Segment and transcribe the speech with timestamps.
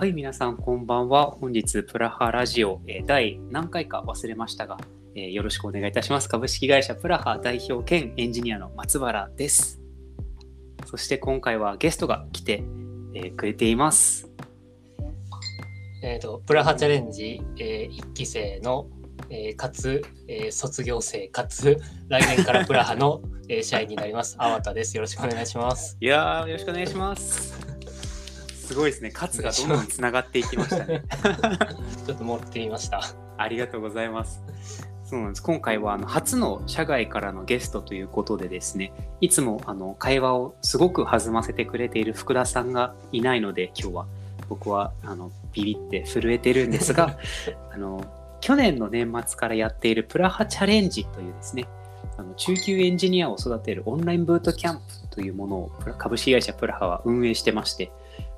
[0.00, 1.30] はい、皆さんこんばんは。
[1.30, 4.78] 本日、プラハラジオ、えー第何回か忘れましたが、
[5.14, 6.28] えーよろしくお願いいたします。
[6.30, 9.78] 株式会社プラハ代表兼エンジニアの松原です。
[10.86, 12.64] そして今回はゲストが来て、
[13.14, 14.30] えーくれています。
[16.02, 18.86] えー、とプラハチャレンジ、え1期生の、
[19.28, 21.76] えーかつ、えー卒業生かつ
[22.08, 27.69] 来年からプラハの、えー 社員になりますあわたですよろしくお願いしますいやー、よろしくお願いします。
[28.70, 29.10] すごいですね。
[29.10, 31.02] カツがどんどんつながっていきましたね。
[32.06, 33.02] ちょっと持ってみました
[33.36, 34.40] ありがとうございます。
[35.04, 44.06] そうなんです今回はあの初の社外からのゲストということでですねいつもあの会話をすごく弾ませてくれている福田さんがいないので今日は
[44.48, 47.18] 僕はあのビビって震えてるんですが
[47.74, 48.04] あの
[48.40, 51.66] 去年の年末からやっているプラハチャレンジというですね
[52.16, 57.90] あの中級エンジニアを育てるオンラインブートキャンプというものを株式会社プラハは運営してまして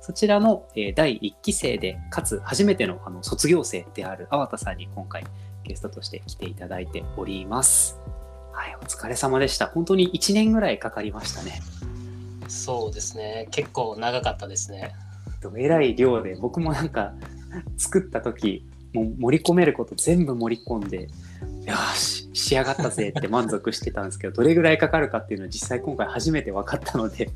[0.05, 5.23] そちらの、えー第1期生でかつ初めてのあの卒業生である粟田さんに今回
[5.63, 7.99] ゲストとして来ていただいております。
[8.51, 9.67] はい、お疲れ様でした。
[9.67, 11.61] 本当に1年ぐらいかかりましたね。
[12.53, 14.93] そうですね結構長かったですね
[15.41, 17.13] とえらい量で僕もなんか
[17.77, 21.09] 作った時もう盛り込めること全部盛り込んで
[21.65, 27.29] よし仕上がったぜって満足してたんですけどどれぐらいかかるかっていうのは実際今回初めて分かったので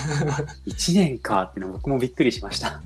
[0.66, 2.82] 1年かっていうのは僕もびっくりしました。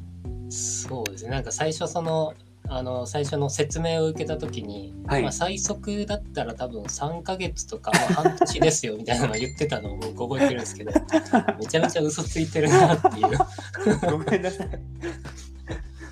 [0.48, 2.34] そうですねなんか最初その
[2.68, 10.90] あの最初の説明を受けた時に、はいまあ、最速だったら多分3ヶ月とか、まあ、半年ですよみたいなのを言ってたのを僕覚えてるんですけど
[11.60, 13.38] めちゃめちゃ嘘ついてるなっていう
[14.10, 14.68] ごめんなさい。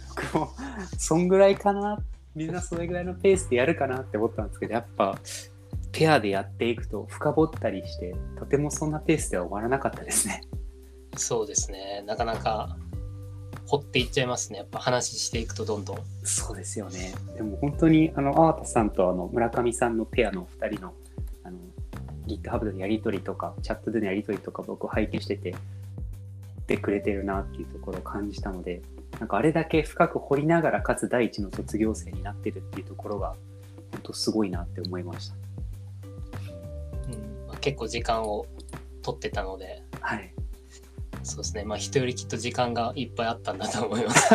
[0.08, 0.50] 僕も
[0.97, 1.98] そんぐらいかな
[2.35, 5.19] みんなそれぐらいのペースでやるかなって思ったんですけどやっぱ
[5.93, 10.43] ペアでやっていくと深掘ったりしてとてもそんなペースでは終わらなかったですね。
[11.17, 12.77] そうですねなかなか
[13.67, 17.14] 掘っていっちゃいますねやっぱ話していくとどんどんそうですよね。
[17.36, 20.95] でも本当にあのアートさんとあの村上さんのペアの2人の
[21.45, 21.58] あの
[22.27, 28.83] GitHub でのやり取りとかチャットでのやり取りとか僕拝見しててってくれてるなっていうところを感じたので
[29.20, 33.35] なんかあれだけ深く掘りながらかつ第一の卒業生になってるっていうところが
[33.92, 35.35] 本当すごいなって思いました。
[37.08, 38.47] うんまあ、結構時間を
[39.02, 40.33] 取ってたのではい。
[41.23, 44.29] そうですねまあ人よりきっと時間がいっぱいあったんだと思います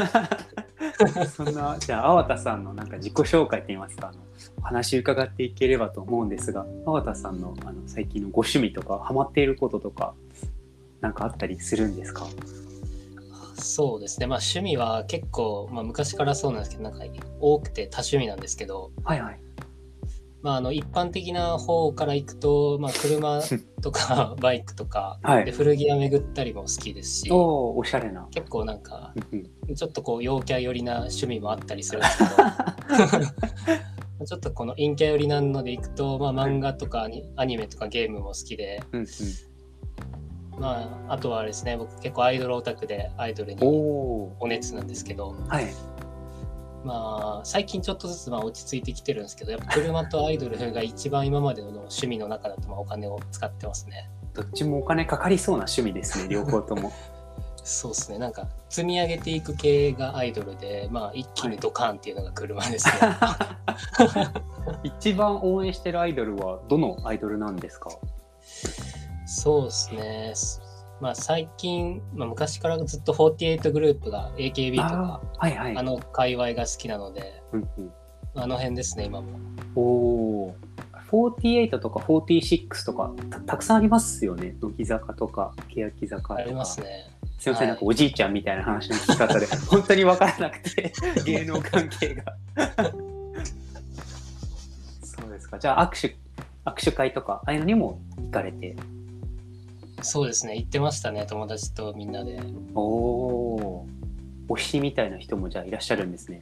[1.36, 4.08] そんなじゃあ粟田さんのなんか自己紹介って言いますか？
[4.08, 4.18] あの
[4.58, 10.16] お話伺っていければと思うんですが粟田さんのあの最近のご趣味とかハマっていることとか
[11.02, 12.26] なんかあったりするんですか？
[13.60, 17.06] そうですねまあ趣味は結構、まあ、昔からそうなんですけどなんか
[17.40, 19.40] 多くて多趣味なんですけどはいはい。
[20.42, 23.42] まあ、あの一般的な方から行くと、まあ、車
[23.82, 28.28] とか バイクとか、はいで古着屋巡ったりも好きですしおおおしゃれな。
[28.32, 32.24] 結構なんかうんうんちょっとこう陽キャ寄りな趣味もあったりするんですけ
[34.20, 39.08] ど ちょっとこの陰キャ寄りなのでいくと、まあ、漫画とかアニアニメとかゲームも好きで、うん
[40.60, 45.68] まあ、あとはあれですね僕結構アイドルオタクでアイドルにおお熱なんですけど、はい。
[46.84, 54.10] まあ、最近ちょっとずつまあ落ち着いてきてるんですけどやっぱ車とアイドルが一番今までの趣味の中だとまあお金を使ってますね。
[54.34, 56.92] どっちもお金かかりそうな趣味ですね 両方とも。
[57.64, 62.94] そうですねなんか積み上げていく系がアイドルで、まあ、一気にドカーンっていうのが車ですね。
[64.84, 67.90] 一番応援してるアイドルはどのアイドルなんですか？
[69.30, 70.34] そうですね。
[71.00, 75.78] まあ、最近、まあ、昔からずっと48グループが AKB とかあーはいはい。
[75.78, 77.92] あの界隈が好きなのでうんうん
[78.36, 79.28] あの辺ですね今も。
[79.76, 80.56] おお。
[81.12, 84.56] 48とか46とかたたくさんありますよね。
[84.62, 86.36] 乃木坂とか欅坂とか。
[86.36, 87.12] ありますね。
[87.40, 90.94] すみません、はいなんかおじいちゃんみたいな話の聞き方で 本当に分からなくて
[91.26, 92.36] 芸能関係が。
[95.04, 95.58] そうですか。
[95.58, 96.16] じゃあ握手
[96.66, 98.76] 握手会とかああいうのにも行かれて。
[100.02, 102.40] そうですね行ってましたね友達とみんなで。
[102.74, 103.88] おお。
[104.50, 106.42] 推しみたいな人もじゃあいらっしゃるんですね。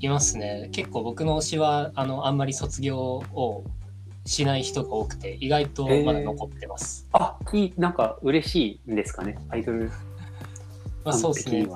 [0.00, 3.64] いますね結構僕の推しはあのあんまり卒業を
[4.26, 7.08] しない人が多くて意外とまだ残ってます。
[7.12, 9.38] あいいなんか嬉しいんですかね？
[9.48, 10.12] アイドルフ
[11.04, 11.66] まあ、そうですね。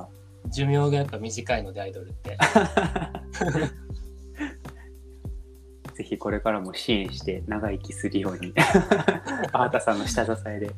[0.51, 2.39] 寿命がやっぱ短いのでアイドルって。
[6.07, 8.53] ぜひこれからも支援して長生きするように
[9.53, 10.71] あーたさんの下支えで。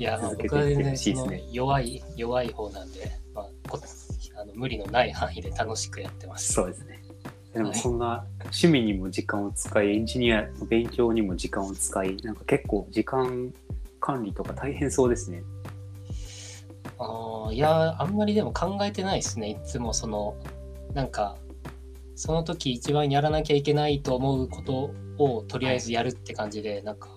[0.00, 1.44] いや、まあ続けていってほしいですね。
[1.52, 3.78] 弱い弱い方なんで、まあ、こ
[4.36, 6.52] あの無理のない範囲で楽しくやってます。
[6.52, 7.00] そうですね。
[7.54, 7.78] でもはい。
[7.78, 13.54] そんな趣味にも時間を使いエンジニアの勉強にも時間を使いなんか結構時間
[14.00, 15.44] 管理とか大変そうですね。
[16.98, 19.50] あーいやーあんまりでも考えてないですね。
[19.50, 20.34] いつもその
[20.94, 21.36] なんか
[22.16, 24.90] その時一番やらなきゃいけないと思うこと
[25.22, 27.10] をとりあえずやるって感じで、なんか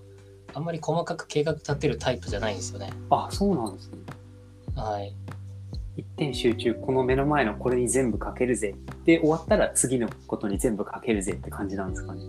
[0.53, 2.91] あんまり細かく計画立てるタイプじゃないんですよね。
[3.09, 3.97] あそうなんですね。
[4.75, 5.15] はい。
[5.97, 8.73] 一点集中この目の前のこれに全部かけるぜ
[9.05, 12.21] で終わったら次のことに全部かけるぜって感じなんですかね。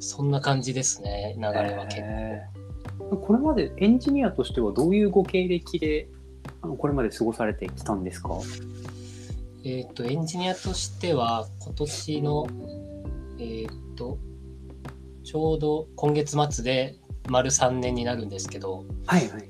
[0.00, 6.08] そんな感じですね流れは結構、へーこれまでエンジニアとしてはどういうご経歴で
[6.62, 8.30] あのこれまで過ごされてきたんですか？
[9.68, 12.46] えっ、とエンジニアとしては今年の
[13.40, 14.18] えっ、と
[15.24, 16.94] ちょうど今月末で
[17.28, 19.48] 丸3年になるんですけど、はいはい。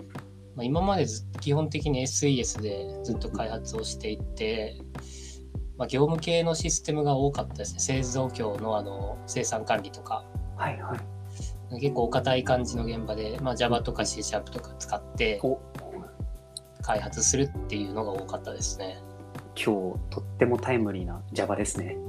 [0.56, 4.80] まあ、今までず基本的に SES でずっと開発をしていて、
[5.76, 7.80] まあ、業務系のシステムが多かったですね。
[7.80, 10.24] 製造業のあの生産管理とか。
[10.56, 11.80] はいはい。
[11.80, 15.60] 結構お堅い感じの現場で、まあ、Java とか C シャープとか使ってお。
[16.86, 19.02] 開発するっていうのが多かったですね。
[19.56, 21.96] 今日とってもタイムリーな Java ですね。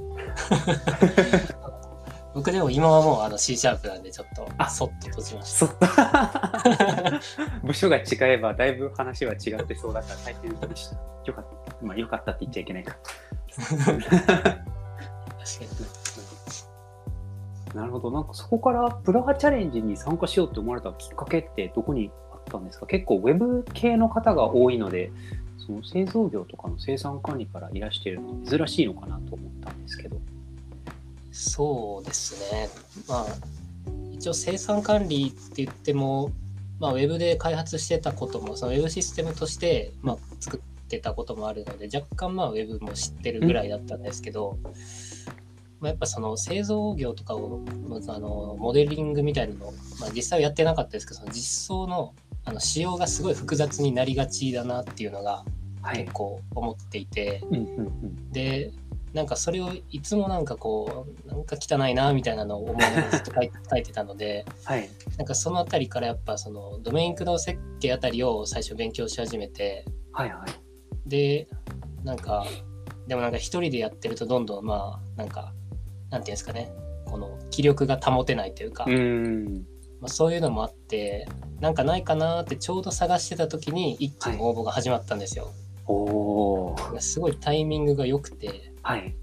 [2.34, 5.76] 僕でも今はもうあの C シャープなんでちょっとあそっと閉じましそっと。
[7.66, 10.96] 部署が違えばだいぶ話は違ってそうだから大変でした。
[11.24, 11.76] よかった。
[11.84, 12.94] まあよかったって言っちゃいけないか。
[12.94, 13.62] た。
[13.62, 13.78] 確
[14.36, 14.68] かに。
[17.74, 18.10] なるほど。
[18.10, 22.86] なんかそこからプラハチャレンジに参加しようって思われたきっかけってどこにあったんですか？
[22.86, 25.10] 結構ウェブ系の方が多いので
[25.58, 30.18] その製造業とかの生産管理からいらしているのは珍しいのかなと思ったんですけど
[31.38, 32.68] そうですね。
[33.08, 33.26] まあ、
[34.12, 36.32] 一応生産管理って言っても、
[36.80, 44.58] まあ、ウェブで開発してたことも、そのウェブシステムとして、まあ、作ってたこともあるので、若干まあウェブも知ってるぐらいだったんですけど、
[45.80, 52.14] まあ、やっぱその製造業とかを、まずあのモデリングみたいなのを、まあ、実際はやってなかったですけど、その実装の
[52.48, 55.44] あの仕様がすごい複雑になりがちだなっていうのが
[55.82, 55.98] はい。
[55.98, 58.32] 結構思っていて、うんうんうん。
[58.32, 58.72] で
[59.12, 64.88] なんかそれをいつもなんかこうなんか汚いなみたいなのを思いながらずっと書い 書いてたのではい。
[65.18, 71.08] なんかそのあたりからやっぱそのドメイン駆動設計あたりを最初勉強し始めてはいはい。
[71.08, 71.48] で
[72.02, 72.46] なんか
[73.06, 75.52] でもなんか一人でやってるとどんどんまあなんか
[76.10, 76.72] なんていうんですかね。
[77.04, 78.90] この気力が保てないというか、う
[80.00, 81.28] まあ、そういうのもあって
[81.60, 85.52] なんかないかなってちょうど探してた時に一気に応募が始まったんですよ。
[85.86, 89.14] おーすごいタイミングが良くてはい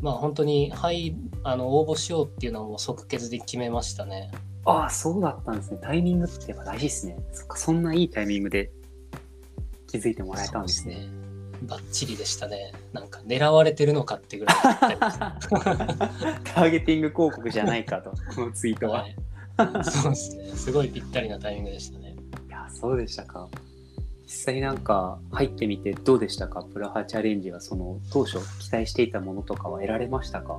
[0.00, 4.30] まあ本当にはいあの応募しようっていうのはもう即決で決めましたね。
[4.64, 8.70] ああそうだったんですねタイミングってやっぱ大事ですねそっかそんないいタイミングで
[9.86, 11.06] 気づいてもらえたんですね。
[11.62, 12.72] バッチリでしたね。
[12.92, 14.56] なんか狙われてるのかってぐらい。
[14.60, 19.14] ターゲティング広告じゃないかとこのツイートは、、はいい、
[19.84, 20.46] そうですね。
[20.54, 22.16] すごいぴったりなタイミングでしたね。
[22.50, 23.48] やそうでしたか
[24.24, 26.62] 実際なんか入ってみてどうでしたか？
[26.62, 30.58] プラハチャレンジはその当初期待していたものとかは得られましたか？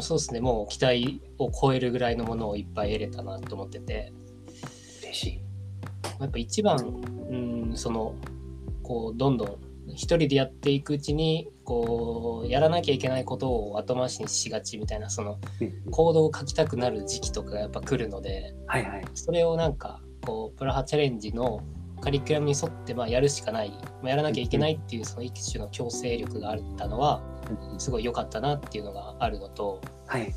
[0.00, 0.40] そうですね。
[0.40, 4.12] もう期待を超えるぐらいのものをいっぱい得れたなと思ってて、
[5.02, 5.40] 嬉しい
[6.20, 6.76] やっぱ一番、
[7.30, 8.14] うん、その、
[8.82, 9.58] こう、どんどん
[9.88, 15.90] 一人でやっていくうちに、こう、やらなきゃいけないことを後回しにしがちみたいな、その、うん。
[15.90, 19.04] コードを書きたくなる時期とかがやっぱ来るので、はいはい。
[19.14, 21.60] それをなんかこうプラハチャレンジの
[22.00, 27.22] カリキュラムに沿ってまあやるしかない、まあ、やらなきゃいけないっていうその一種の強制力があったのは
[27.72, 27.80] うん。
[27.80, 30.34] すごい良かったなっていうのがあるのと、はい。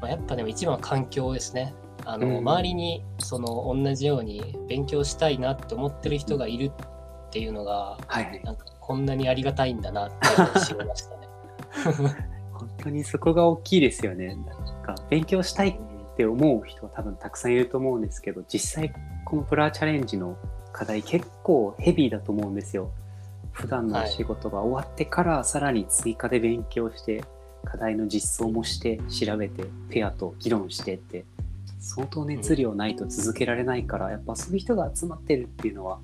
[0.00, 1.74] まあ、やっぱでも一番は環境ですね。
[2.04, 2.36] あの、うん。
[2.38, 6.72] 周りにその同じように勉強したいなって思ってる人がいる
[7.28, 7.98] っていうのが
[8.44, 11.28] なんかこんなにありがたいんだなっていうのを知りましたね。
[12.52, 14.42] 本当にそこが大きいですよねな
[14.80, 18.92] んか勉強したいって思う人は多分たくさんいると思うんですけど実際
[19.26, 20.36] このプラーチャレンジの
[20.72, 22.90] 課題結構ヘビーだと思うんですよ
[23.52, 27.22] 普段の仕事が終わってからさらに追加で勉強して
[27.64, 31.24] 課題の実装もして調べてペアと議論してって
[31.78, 35.98] 相当熱量ないと続けられないから、やっぱそういう人が集まってるっていうのは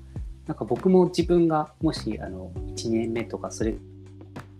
[0.47, 3.73] なんか僕も自分がもしあの1年目とかそれ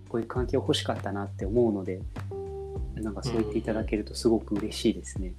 [0.09, 2.01] こういう環境欲しかったなって思うので
[2.95, 5.33] なんかそう言っていただけるとすごく嬉しいですね。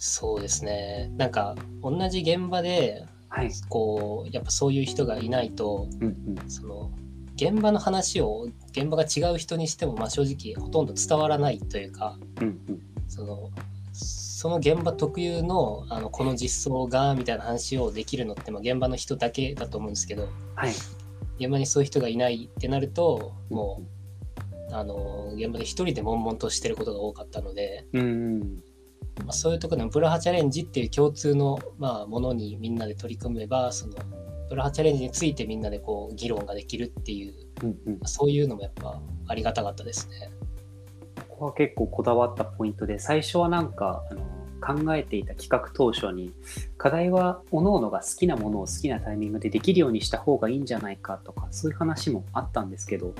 [0.00, 3.50] そうですねなんか同じ現場ではい。
[3.68, 6.06] こうやっぱそういう人がいないとうん
[6.38, 6.50] うん。
[6.50, 6.90] その
[7.34, 12.82] 現場の話を現場が違う人にしてもまあ正直ほとんど伝わらないというかうんうん。
[13.08, 13.50] その
[14.38, 20.70] その現場特有のあのこの実装がみたいな話をできるのってまあ現場の人だけだと思うんですけどはい。
[21.40, 23.82] 現場にそういう人がいないってなるとも
[24.70, 27.98] ううあの現場で一人で悶々としてることが多かったのでん。
[27.98, 28.40] うん。
[29.24, 33.94] まあ、そういうところのプラハチャレンジっていう共通の、まあ、ものにみんなで取り組めばその
[34.48, 40.30] プラハチャレンジについてみんなでこう議論ができるっていううんうん、そういうのもやっぱありがたかったですね。
[41.38, 44.20] こは結構こだわったポイントで最初はなんかあの
[44.60, 46.32] 考えていた企画当初に
[46.76, 53.14] 課題は各々が好きなものを好きなタイミングでできるようにした方がいいんじゃないかとかそういう話もあったんですけど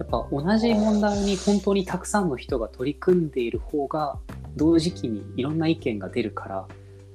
[0.00, 4.18] やっぱ同じ問題に本当にたくさんの人が取り組んでいる方が
[4.56, 6.66] 同時期にいろんな意見が出るから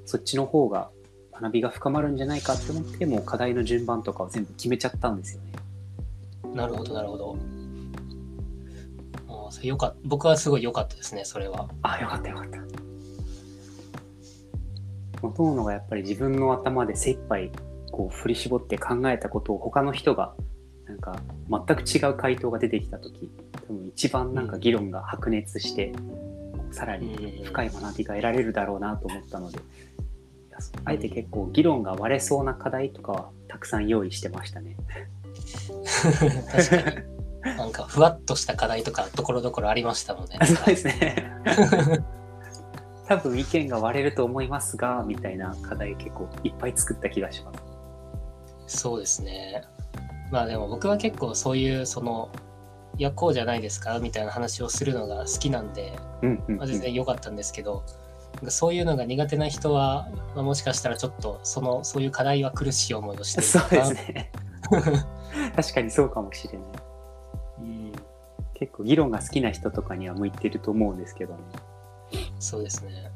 [0.06, 0.90] そっちの方が
[1.34, 5.52] 学びが深まるんじゃないかって思ってもう課題の順番とかを全部決めちゃったんですよね。
[6.54, 7.38] なるほどなるほど。
[9.48, 11.70] あそれよか僕はすごい良かったですねそれは。
[11.82, 12.60] あよかったよかった。
[15.22, 17.52] 各々がやっぱり自分の頭で精一杯
[17.92, 20.34] こう振り絞って考えたことを他の人が
[20.86, 23.32] なんか全く違う回答が出てきた時
[23.68, 25.94] 多分一番なんか議論が白熱して、
[26.72, 29.62] さらに深い学びが得られるだろうなと思ったので、い
[30.52, 34.76] やあえて結構議論が割れそうな課題とかはたくさん用意してましたね。
[36.52, 37.15] 確かに。
[37.66, 40.38] なんかふわっとした課題とかところどころありましたもんね。
[40.46, 41.32] そうですね。
[43.08, 47.52] 多分意見が割れると思いますがみたいな課題結構いっぱい作った気がしま
[48.68, 48.78] す。
[48.78, 49.64] そうですね。
[50.32, 52.30] まあでも僕は結構そういうその
[52.98, 57.84] いやこうじゃないですかみたいな話をするのが好きなんで、うんうん、まあ、全然良かったんですけど、
[58.48, 64.32] そういうのが苦手な人は、まあ、もしかしたらちょっとそのそういう課題は苦しい思いをしてるそうですね。
[65.56, 66.85] 確かにそうかもしれない。
[68.56, 71.40] うん、結構議論が好きな人とかには向いてると思うんですけどね。
[72.40, 73.12] そうですね。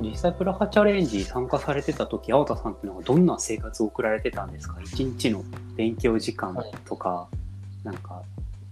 [0.00, 4.80] 実際プラハチャレンジ参加されてた時青田さんっていうのはどんな生活を送られてたんですか？
[4.82, 5.44] 一日の
[5.76, 7.28] 勉強時間とか、
[7.84, 8.22] なんか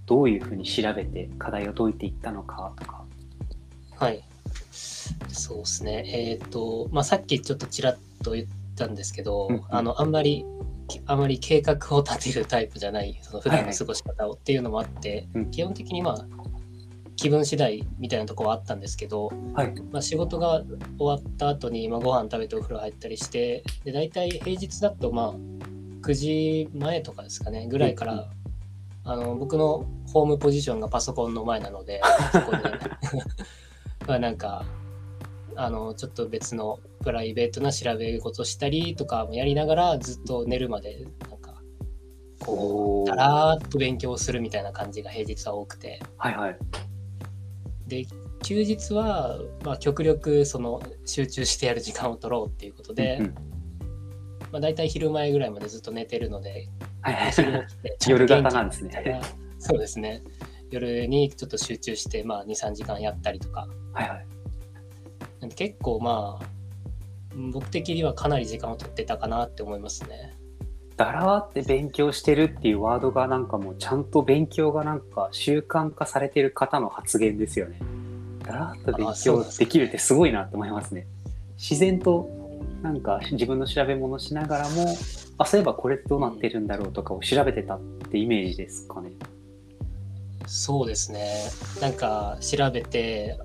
[0.06, 3.04] どういうふうに調べて課題を解いていったのかとか。
[3.96, 4.24] はい。
[4.72, 6.02] そうですね。
[6.06, 8.46] えっ、と、まあ、さっきちょっとちらっと言っ
[8.76, 10.44] たんですけど、うんうんあの、あんまり、
[11.06, 15.50] あまり計画を立てるタイプじゃない、その普段の過ごし方をっていうのもあって、うん。
[15.50, 16.26] 基本的にまあ、
[17.16, 19.74] 気分次第みたいなところはあったんですけど、はい。
[19.90, 20.62] まあ、仕事が
[20.98, 25.34] 終わった後に、まあ、ご飯食べてお風呂入ったりして、で、大体平日だと、まあ、
[26.02, 28.42] 9時前とかですかね、ぐらいから、うん
[29.04, 32.00] あの、僕のホームポジションがパソコンの前なので、
[32.32, 32.58] そこで、
[34.06, 34.64] まあなんか、
[35.56, 41.62] あの、ちょっと別のプライベートな調べ事したりとかもやりながら、ずっと寝るまで、なんか、
[42.40, 46.58] こう、だらーっと勉強するみたいな感じが平日は多くて、はいはい。
[47.86, 48.06] で
[48.42, 53.34] 休日は、まあ、極力その集中してやる時間を取ろうっていうことで、うんうん。
[54.50, 56.68] まあ、大体昼前ぐらいまでずっと寝てるので
[57.02, 57.32] はいはい。
[57.32, 59.20] 昼起きて 夜型なんですね。
[59.58, 60.22] そうですね。
[60.70, 63.68] 夜にちょっと集中して、まあ、23時間やったりとか。
[63.92, 64.26] はいはい。
[65.54, 66.46] 結構まあ
[67.52, 70.36] 僕的にはかなり時間を取ってたかなって思いますね。
[70.96, 77.78] だらーって勉強してるっていうワードがなんかもうちゃんと勉強がなんか習慣化されてる方の発言ですよね。
[78.46, 81.06] だらーっと勉強できるってすごいなと思いますね。
[81.56, 82.28] 自然と
[82.82, 84.96] なんか自分の調べ物しながらも
[85.38, 89.12] あそういえばこれどうなってるんだろうとかを調べてたってイメージですかね。
[90.46, 91.44] そうですね
[91.80, 93.38] なんか調べて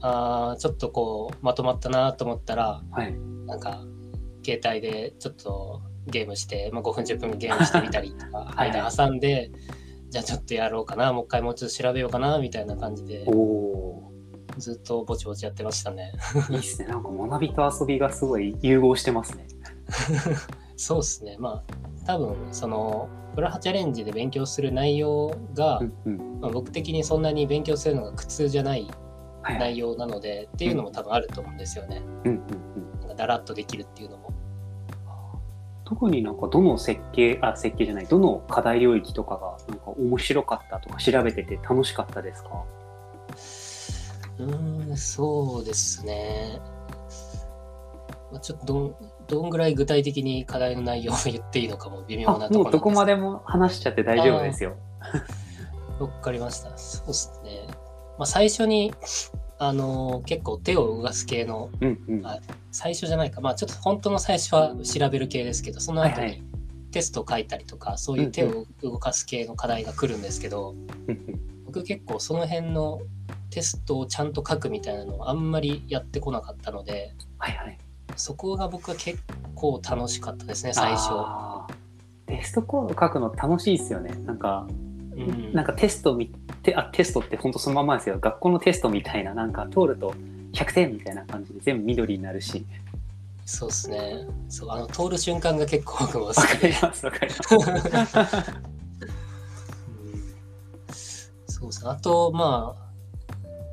[0.00, 3.14] あーちょっとこうまとまったなと思ったらはい。
[3.46, 3.84] なんか
[4.44, 9.50] 携帯でちょっとゲームして、まあ、5分10分ゲームしてみたりとか はい間挟んで
[10.08, 14.12] じゃあちょっとやろうかなもう一回もうちょっと調べようかなみたいな感じでおお
[14.58, 16.12] ずっとぼちぼちやってましたね。
[16.34, 16.88] ーいいっすね。
[16.88, 19.46] なんか学びと遊びがすごい融合してますね。
[20.76, 26.40] そうですねまあ多分そのプラハチャレンジで勉強する内容が、うんうん。
[26.40, 28.90] まあ、僕的にそんなに勉強するのが苦痛じゃない。
[29.42, 32.02] 内容なので、っていうのも多分あると思うんですよね。
[32.24, 32.40] うんうん
[33.08, 33.16] うん。
[33.16, 34.32] だらっとできるっていうのも。
[35.84, 42.64] 特になんかどの設計あ設計じゃないどの課題領域とかがなんか面白かったとか調べてて楽しかったですか？
[44.38, 46.60] うーん、そうですね。
[48.30, 48.94] まあ、ちょっとどん
[49.26, 54.76] どんぐらい具体的に課題の内容を言っていいのかも微妙あなところもうどこまででも話しちゃって大丈夫ですよ。
[55.98, 56.78] わかりました。
[56.78, 57.66] そうですね。
[58.20, 58.92] まあ、最初に、
[59.58, 62.22] あのー結構手を動かす系の、うんうん。
[62.22, 66.42] はい最初じゃないか、まあちょっと本当の最初は調べる系ですけど、その後はいはに
[66.92, 73.00] テスト書いたりとか、そういう手を動かす系の課題が来るんですけど、うんうん僕結構その辺の
[73.48, 77.78] テストをちゃんと書くみたいなのをあんまりやってこなかったので、はいはい。
[78.16, 79.18] そこが僕は結
[79.54, 81.10] 構楽しかったですね、最初。
[82.26, 84.10] テストコード書くの楽しいですよね。
[84.26, 84.66] なんか、
[85.16, 86.28] うんなんかテストみ
[86.62, 88.18] てあテストって本当そのままですよ。
[88.20, 90.14] 学校のテストみたいななんか通ると
[90.52, 92.64] 100点みたいな感じで全部緑になるし
[93.50, 94.26] そうですね。
[94.48, 96.74] そう、あの、通る瞬間が結構僕も好わかきでり。
[96.80, 97.62] ますわかりますうん
[101.48, 101.90] そうですね。
[101.90, 102.82] あと、まあ、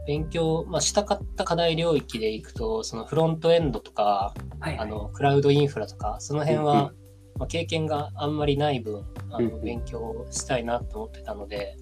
[0.08, 6.96] 勉強、まあ、したかった課題領域でいくと、そのフロントエンドとか、はいはいあの、クラウドインフラとか、その辺は、うんうん
[7.38, 11.78] まあ、経験があんまりない分、あの勉強したいなと思ってたので、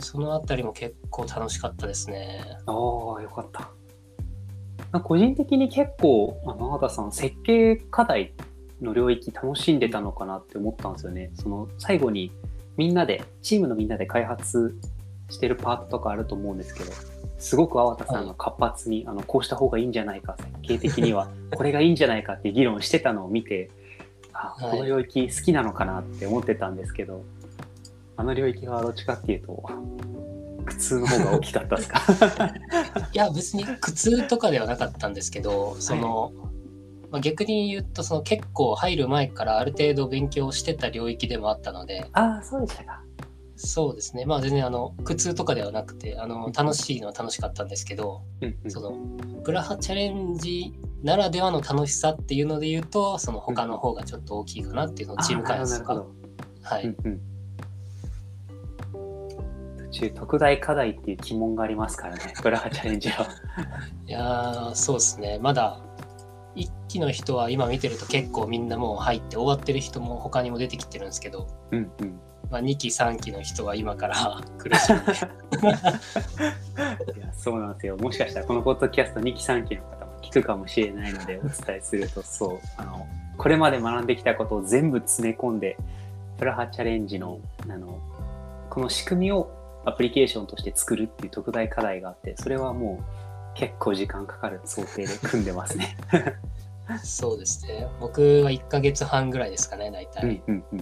[0.00, 2.40] そのあたりも結構楽しかったですね。
[2.66, 3.70] ああよかった。
[5.00, 8.32] 個人的に結構あの田さん設計課題
[8.82, 11.30] の領域楽しんでたのかなって思ったんですよね。
[11.34, 12.32] その最後に
[12.76, 14.76] みんなでチームのみんなで開発
[15.28, 16.92] してるパートとかあると思うんですけど
[17.38, 23.70] すごく粟田さんが活発に、あのこうした方がいいんじゃないか設計的にはこれがいいんじゃないかって議論をしてたのを見て
[24.60, 27.24] この領域好きなのかなって思ってたんですけど、
[28.16, 29.64] あの領域はどっちかっていうと
[30.64, 32.00] 苦痛の方が大きかったですか？
[33.12, 36.32] いや、別に苦痛とかではなかったんですけど、その、
[37.10, 43.02] まあ、逆に言うと、その結構入る前からある程度勉強してた領域でもあったので、ああそうでしたか
[43.62, 44.24] そうですね。
[44.24, 48.94] まあ全然あの苦痛とかではなくて、あの楽しいのは楽しかったんですけど、うんうんその
[49.44, 56.86] プラハチャレンジならではの楽しさっていうので言うと、その他の方がちょっと大きいかなっていうのをチーム開発とか、あーなるほどはい。
[56.86, 57.20] うんうん
[59.92, 63.26] 途中特大課題っていう鬼門がありますからね ブラハチャレンジは。
[64.06, 65.38] いやー、そうですね。
[65.42, 65.80] まだ
[66.54, 74.92] 一期の人は今見てると結構みんなもう入って終わってる人も他にも出てきてるんですけど、うんうんまあ、2期3期の人は今から苦し。
[74.92, 75.12] ん で
[77.18, 77.96] いやそうなんですよ。
[77.96, 83.06] もしかしたらこのポッドキャスト2期3期の方も聞くかもしれないのでお伝えするとそうあの
[83.38, 85.76] これまで学んできたことを全部詰め込んで
[86.38, 88.00] プラハチャレンジのあの
[88.68, 89.50] この仕組みを
[89.84, 93.04] アプリケーションとして作るっていう特大課題があってそれはもう
[93.54, 95.96] 結構時間かかる想定で組んでますね。
[97.04, 97.86] そうですね。
[98.00, 100.80] 僕は1ヶ月半ぐらいですかね大体、うんうんうん、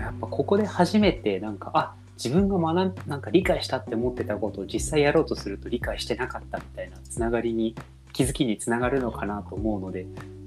[0.00, 7.74] やっぱここで初めてなんかあ自分が学んなんか理解したって思ってたことを実際やろうとすると理解してなかったみたいなつながりに
[8.12, 10.06] 気づきにつながるのかなと思うので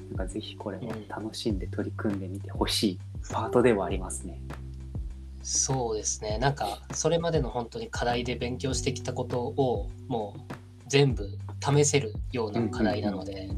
[0.10, 3.00] なんかぜひこれも楽しんで取り組んでみてほしい
[3.32, 4.42] パートではありますね。
[5.44, 10.54] そうですねなんかそれまでの本当に課題で勉強してきたことをもう
[10.88, 11.28] 全部
[11.64, 13.50] 試せるような課題なので、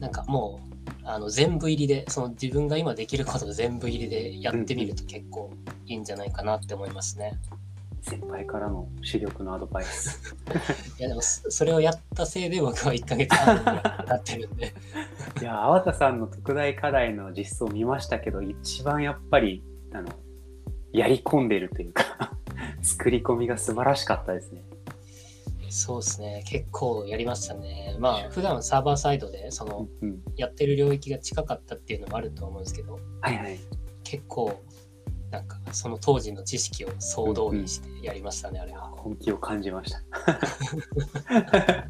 [0.00, 0.67] なんかもう
[1.10, 5.50] あの全部入りでその自分が今できることを全部入りでやってみると結構
[5.86, 7.38] いいんじゃないかなって思いますね。
[8.02, 10.34] 先輩からの主力のアドバイス。
[10.98, 14.74] いやでもそそれをやったせいで僕は1ヶ月半なってるんで
[15.40, 19.62] いや粟田さんの特大課題の実装を見ましたけど一番やっぱり
[19.94, 20.08] あの
[20.92, 22.32] やり込んでるというか
[22.82, 24.62] 作り込みが素晴らしかったですね。
[25.70, 33.58] そうですね結構やりましたねまあ普段サーバーサイドでそのうんうん、やってる領域が近かったっていうのもあると思うんですけどはいはい。
[34.04, 34.62] 結構
[35.30, 38.90] なんかその当時の知識を総動員してやりましたね、あれは。
[38.96, 40.00] 本気を感じました。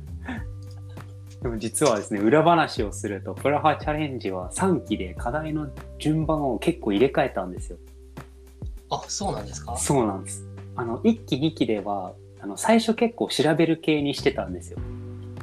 [1.43, 5.69] でも実はですね裏話をするとプラハチャレンジは3期で課題の
[6.01, 7.79] 順番を結構入れ替えたんですよ。
[8.91, 9.77] あそうなんですか？
[9.77, 10.45] そうなんです。
[10.75, 14.79] あの1期2期ではあの最初結構調べる系にしてたんですよ。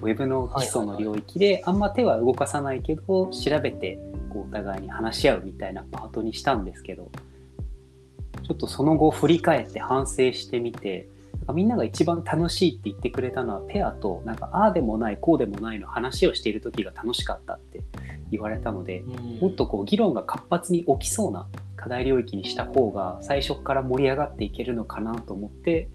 [0.02, 3.98] ウェブの基礎の領域であんま手は動かさないけど調べて
[4.30, 7.10] こうお互いに話し合うみたいなパートにしたんですけど
[8.44, 11.08] ちょっとその後振り返って反省してみて
[11.54, 17.82] みんなが一番楽しいって言ってくれたのはペアとなんかああでもないこうでもないの話をしている時が楽しかったって
[18.32, 25.88] 言われたのでうんもっとこう議論が活発に起きそうな課題領域にした方が最初から盛り上がっていけるのかなと思って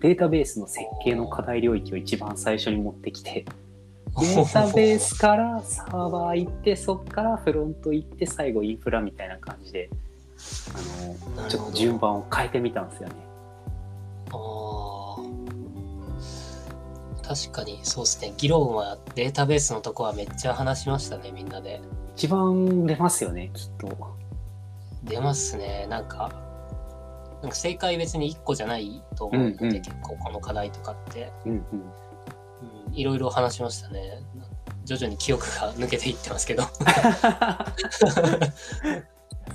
[0.00, 3.44] データベースの設計の課題領域を一番最初に持ってきて
[4.20, 9.90] データベースからサーバー行ってそっからフロント行って最後インフラみたいな感じで
[11.36, 13.14] あのちょっと順番を変えてみたんですよね。
[14.30, 15.48] あー。
[17.22, 18.32] 確かにそうですね。
[18.38, 21.80] 議論はデータベースのとこはめっちゃ話しましたねみんなで。
[22.16, 24.16] 一番出ますよねきっと。
[25.04, 25.86] 出ますね。
[25.88, 26.32] なんか
[27.42, 29.82] なんか正解別に1個じゃないと思うので、うんうん。
[29.82, 31.60] 結構この課題とかって、うんうん。
[31.60, 34.22] うん、いろいろ話しましたね。
[34.84, 36.62] 徐々に記憶が抜けていってますけど。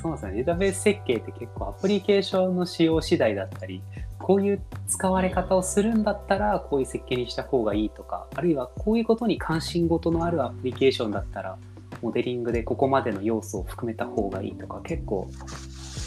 [0.02, 0.38] そうですよね。
[0.38, 3.82] データベース設計って結構アプリケーションの使用次第だったり、
[4.19, 11.58] こういう使われ方をするんだったら、こういう設計にした方がいいとか、あるいはこういうことに関心事のあるアプリケーションだったら、
[12.02, 15.30] モデリングでここまでの要素を含めた方がいいとか、結構、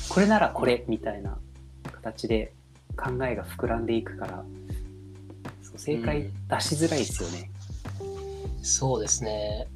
[0.09, 1.39] これならこれみたいな
[1.89, 2.53] 形で
[2.97, 4.45] 考えが膨らんでいくから、
[5.63, 7.51] そ正解出しづらいですよね。
[8.63, 9.69] そうですね。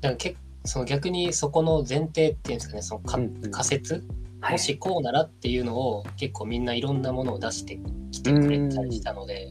[0.00, 7.80] だからけその逆にそこの前提っていうんですかね、そのか、うんうん仮説、はいもしこうならっていうのを結構みんないろんなものを出して
[8.12, 9.50] きてくれたりしたので、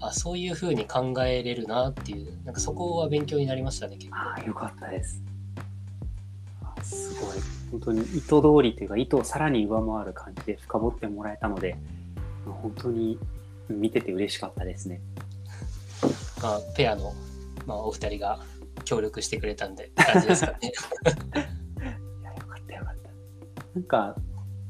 [0.00, 4.16] あそういうふうに考えれるなっていう、なんかそこは勉強になりましたね、結構。
[4.16, 5.22] ああ、よかったです。
[6.92, 7.38] あすごい。
[7.70, 11.76] 本当に意図通りというか、意図をさらに上回る感じで深掘ってもらえたので、
[12.44, 13.18] 本当に
[13.68, 15.00] 見てて嬉しかったですね。
[16.42, 17.14] まあ、ペアの、
[17.66, 18.40] まあ、お二人が
[18.84, 20.58] 協力してくれたんで、感じですかね。
[22.22, 23.62] いや、よかったよかった。
[23.74, 24.16] なんか、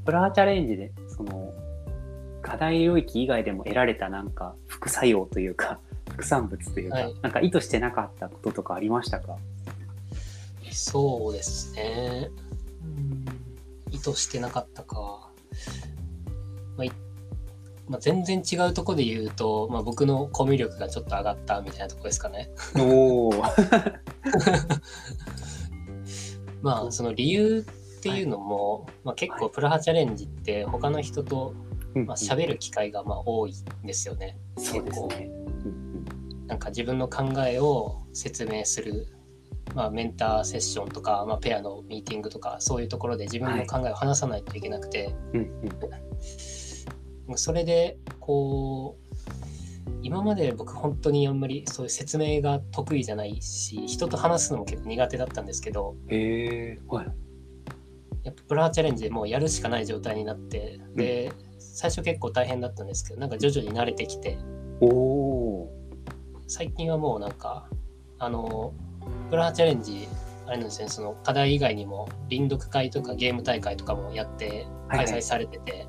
[0.04, 1.52] プラーチャレンジで、その、
[2.42, 9.36] 課題領域以外でも得られたなんか副作用というか、副産物というか、はいなんか意図してなかったこととかありましたか？
[10.78, 12.30] そうですね。
[12.82, 13.24] うん
[13.90, 15.30] 意図してなかったか。
[16.76, 16.92] まあい
[17.88, 22.50] まあ、全然違うところで言うと、まあ、僕のコミュ力がちょっと上がったみたいなところですかね。
[22.78, 23.32] おお。
[26.62, 27.64] まあその理由
[27.98, 31.54] っていうのも、まあ、結構プラハチャレンジって他の人と
[31.94, 34.38] まあ喋る機会がまあ多いんですよね。
[34.56, 35.30] そうですね。
[35.64, 35.88] うん
[36.48, 39.06] なんか自分の考えを説明する、
[39.74, 45.40] まあ、メンターセッションとか、まあ、ペアのミーティングとかそういうところで自分の考えを話さないといけなくて、うん
[47.28, 47.36] うん。
[47.36, 49.28] それでこう
[50.02, 57.06] 今まで僕本当にあんまりそういう説明が得意じゃないし人と話すのも結構苦手だったんですけどへえはい。
[58.24, 64.38] やっぱプラーチャレンジでもうやるしかない状態になってで最初結構大変だったんですけどなんか徐々に慣れてきて。
[64.80, 65.78] おお
[66.46, 67.68] 最近はもうなんか
[68.18, 68.72] あの
[69.30, 70.08] プラーチャレンジ
[70.46, 75.86] あれなんですねその課題以外にも臨読会とかゲーム大会とかもやってはいはい開催されてて、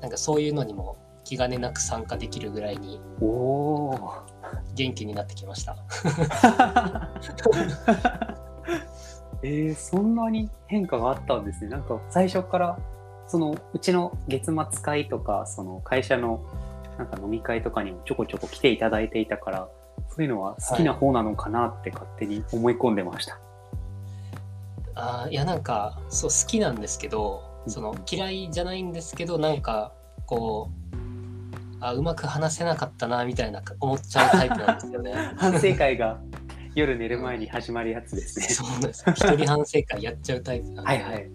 [0.00, 4.24] なんかそういうのにも気兼ねなく参加できるぐらいにお。
[4.74, 5.76] 元気になってきました。
[9.42, 11.70] えー、そんなに変化があったんですね。
[11.70, 12.78] なんか最初から
[13.26, 16.40] そのうちの月末会とかその会社の
[16.98, 19.68] なんか飲み会とかにもちょこちょこ来ていただいていたから
[20.14, 23.40] そういうのは好きな方なのかなって勝手に思い込んでました。
[24.94, 29.92] あーいやなんかそう好きなんですけどその嫌いじゃないんですけどなんか
[30.26, 35.14] こうあうまく話せなかったなみたいな思っちゃうタイプなんですよね。
[35.36, 36.20] 反省会が
[36.76, 38.46] 夜寝る前に始まるやつですね。
[38.54, 41.28] そうなんですよ一人反省会やっちゃうタイプなんで、はいはい。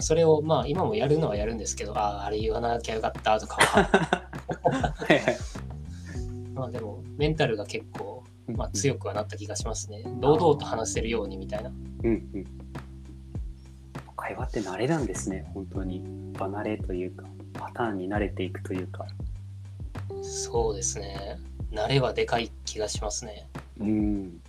[0.00, 3.84] それをまあ今もやるのはやるんですけどあああれ言わなきゃよかったとかは
[4.64, 5.36] はいはい。
[6.56, 11.70] まあでもメンタルが結構、まあ、強くはなった気がしますね堂々と話せるようにみたいな
[12.02, 12.44] うんうん。
[14.16, 16.02] 会話って慣れなんですね、本当に。
[16.36, 19.06] 離れというか、パターンに慣れていくというか。
[20.22, 21.38] そうですね
[21.72, 23.48] 慣れはでかい気がしますね
[23.80, 24.40] うん。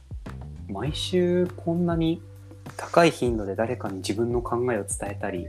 [0.69, 2.21] 毎週こんなに
[2.77, 5.47] 高い頻度で誰かに自分の考えを伝えたり、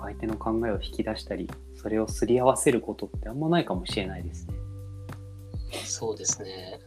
[0.00, 4.54] 相手の考えを引き出したり、それをすり合わせることってあんまないかもしれないですね。
[5.84, 6.80] そうですね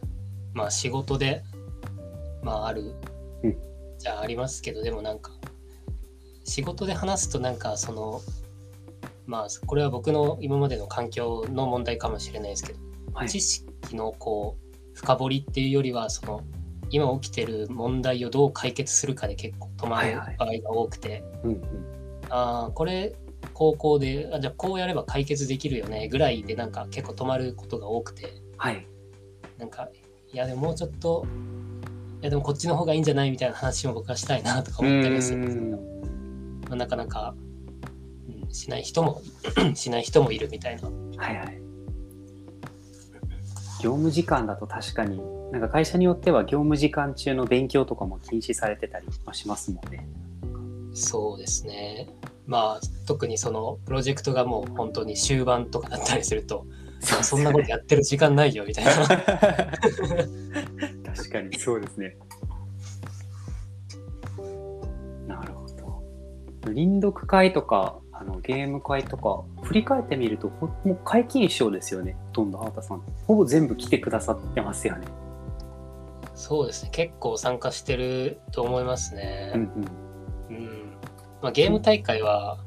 [0.52, 1.42] まあ仕事で
[2.42, 2.94] まあある、
[3.42, 3.56] うん
[3.98, 5.30] じゃあありますけどでもなんか
[6.44, 8.20] 仕事で話すとなんかその
[9.26, 12.78] まあこれは僕の今までの環境の問題かもしれないですけど
[13.14, 13.28] はい。
[13.28, 13.64] 知識
[13.96, 16.42] のこう深掘りっていうよりはその
[16.90, 21.62] 今起きてる問題をどう解決するかで結構止まるはい場合が多くて、うんうん。
[22.28, 23.14] ああこれ
[23.52, 28.86] 高校であじゃあこうやれば解決できるよねぐらいでなんか結構止まることが多くてはい。
[29.58, 29.88] なんか
[30.32, 31.26] いやでももうちょっと
[32.20, 35.76] いやでもこっちの方がいいんじゃないみたいな話も僕はしたいなとか思ったりするんですけど、
[36.68, 37.34] まあ、なかなか、
[38.28, 39.22] うん、しない人も
[39.74, 41.64] しない人もいるみたいなはいはい。
[43.84, 45.20] 業務時間だと確かに、
[45.52, 50.08] なんか会社によっては業務時間中の勉強とかも禁止されてたりはしますもんね。
[50.94, 52.08] そうですね。
[52.46, 56.66] まあ特にそのプロジェクトがもう本当に終盤とかだったりすると、
[57.04, 58.92] そそんなことやってる時間ないよみたいな。
[61.14, 62.16] 確かにそうですね。
[65.26, 65.66] なるほ
[66.64, 66.72] ど。
[66.72, 72.16] 臨読会とかあのゲーム会とか振り返ってみるとほもう皆勤賞ですよね。
[72.28, 73.02] ほとんど畑さん。
[73.26, 75.06] ほぼ全部来てくださってますよね。
[76.34, 76.90] そうですね。
[76.92, 79.52] 結構参加してると思いますうんね。
[79.54, 79.60] うん。
[80.50, 80.96] うん。
[81.42, 82.58] まあ、ゲーム大会は、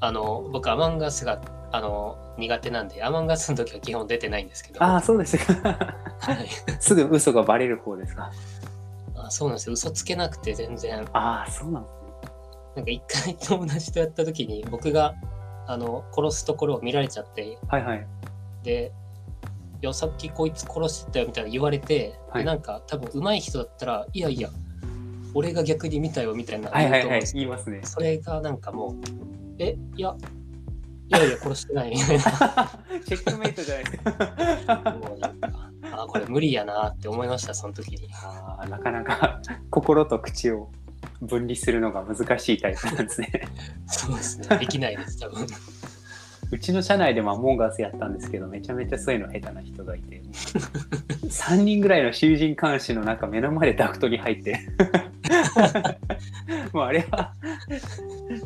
[0.00, 1.40] あの僕アマンガスが
[1.74, 4.80] あの苦手なんで、アマンガスの時は基本出てないんですけど。
[4.80, 5.54] ああ、そうですか。
[6.20, 6.48] はい。
[6.78, 8.30] すぐ嘘がバレる方ですか。
[9.16, 9.72] あそうなんですよ。
[9.72, 11.04] 嘘つけなくて全然。
[11.12, 12.30] ああ、そうなんですね。
[12.76, 15.14] なんか一回友達とやった時に僕が
[15.66, 18.06] あの殺すところを見られちゃってはいはい。
[18.62, 18.92] で
[19.80, 24.48] やさっきこいつ殺してたよみたいな言われて、はいでなんか多分上手い人だったらいやいや
[25.34, 28.94] 俺が逆に見たよみたいなはいはいはい言いますねそれがなんかもう
[29.58, 30.14] えいや
[31.08, 31.90] いやいや殺してない。
[31.90, 33.84] みたいなチェックメイトじゃない。
[33.84, 35.50] ですかもうなんか
[35.92, 38.08] あこれ無理やなって思いましたその時に。
[38.12, 39.40] あーなかなか
[39.70, 40.70] 心と口を
[41.20, 43.30] 分離するのが難しいタイプなんですね。
[43.86, 44.58] そうですね。
[44.58, 45.46] できないです多分
[46.54, 50.22] うちの社内でもアモンガスやったんですけどめちゃめちゃそういうの下手な人がいて。
[51.26, 54.60] 3人ぐらいの囚人監視の中目の前でダクトに入って。
[56.72, 57.34] もうあれは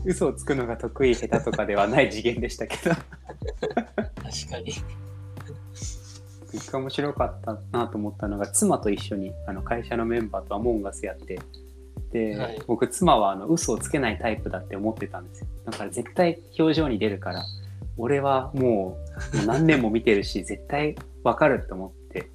[0.06, 2.94] 嘘をつくのが得意下手とかではない次元でしたけど。
[2.94, 3.02] 確
[4.50, 4.72] かに。
[6.54, 11.38] 一回面白かったなと思ったのが妻と一緒にあの会社のメンバーとアモンガスやって。
[12.10, 12.62] で、はい。
[12.66, 15.46] 僕妻はあの嘘をつけないタイプだって思ってたんですよ。
[15.66, 17.44] だから絶対表情に出るから
[17.98, 18.96] 俺はも
[19.34, 22.30] う何年も見てるし絶対わかると思って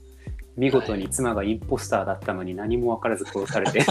[0.56, 3.82] 見事に妻がインポスターだったのに何も分からず殺されて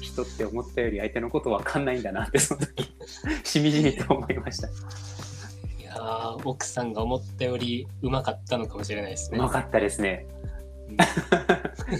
[0.00, 2.94] 人って思ったより相手のこと分かんないんだなってその時
[3.42, 4.68] しみじみと思いました。
[4.68, 4.70] い
[5.82, 9.38] やー奥さんが思ったよりうまかったのかもしれないですね。
[9.38, 10.26] うまかったですね。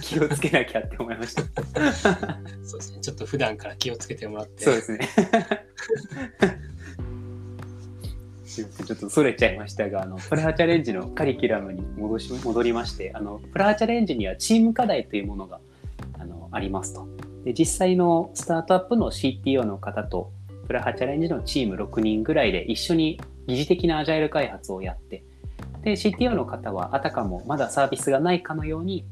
[0.02, 1.42] 気をつけなきゃって思いました。
[2.62, 3.00] そうですね。
[3.00, 4.64] ちょっと普段から気をつけてもらって。
[4.64, 5.08] そうですね
[8.50, 8.86] すいません。
[8.86, 15.60] ちょっとそれちゃいましたがあのプラハチャレンジのカリキュラムに戻し戻りましてあのプラハチャレンジにはチーム課題というものが
[16.18, 17.06] あのありますと。
[17.44, 20.32] で実際のスタートアップの CTO の方と
[20.66, 25.24] プラハチャレンジのチーム6人ぐらいで一緒に疑似的なアジャイル開発をやって
[25.82, 29.04] で CTO の方はあたかもまだサービスがないかのように、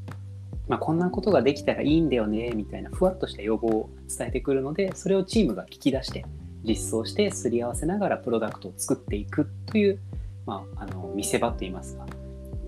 [0.67, 6.25] まあ、こんなことができたらいいんだよねみたいなふわっとした要望を伝えてくるのでそれをチームが聞き出して
[6.63, 9.99] 実装してすり合わせながらプロダクトを作っていくという、
[10.45, 12.05] まあ、あの見せ場といいますか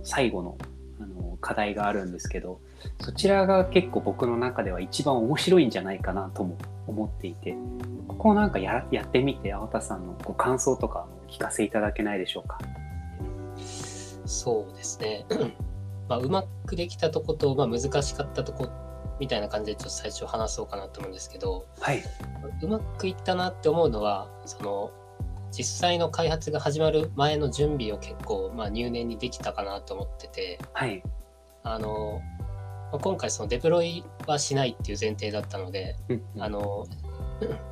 [0.03, 0.57] 最後の
[0.99, 2.59] あの課題があるんですけど
[3.01, 7.55] そちらが結構僕の中では一番面白いんじゃないかなとも思っていて
[8.07, 12.59] ここをなんかややってみて青田さんのご感想とか聞かせいただけないでしょうか？
[14.25, 15.25] そうですね。
[16.07, 18.69] まあ、うまくできたとこと、まあ、難しかったとこ
[19.21, 22.03] みたいな感じでちょっと最初話そうかなと思うんですけどはい、
[22.63, 24.91] うまくいったなって思うのはその
[25.51, 31.03] 実際の開発が始まる前の準備を結構、まあ、入念にできたかなと思っててはい、
[31.61, 32.19] あの、
[32.91, 36.87] まあ、今回そのデプロイはしないっていう前提だったのでうんあの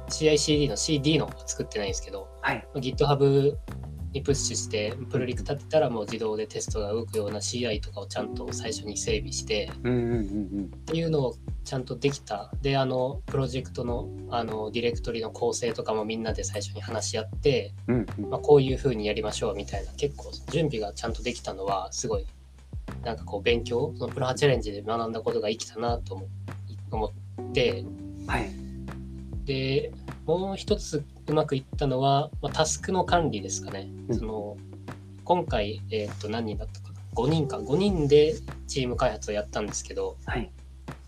[0.09, 3.57] CICD の CD のを作ってないんですけどはい、GitHub
[4.13, 12.51] にプッシュしてプルリク立てたらもう自動でテストが動くような CI とかをちゃんと最初に整備してうんうんうんっていうのをちゃんとできた。
[12.61, 18.23] であのプロジェクトのあのディレクトリの構成とかもみんなで最初に話し合って、うんうん。
[18.23, 22.25] うんまあ、こういう風にやりましょうみたいな結構準備がちゃんとできたのはすごい
[23.03, 26.27] なんかこう勉強そのプラハチャレンジで学んだことが生きたなと思
[26.91, 27.13] 思
[27.49, 27.85] って。
[28.25, 28.49] はい、
[29.45, 29.91] で
[30.25, 33.87] もう一つうまくいったのは、まあ、タスクの管理ですかね。
[34.09, 34.17] うん。
[34.17, 34.57] その
[35.23, 36.99] 今回、えー、と何人だったかな。
[37.13, 37.57] 5人か。
[37.57, 38.35] 5人で
[38.67, 40.51] チーム開発をやったんですけど、はい、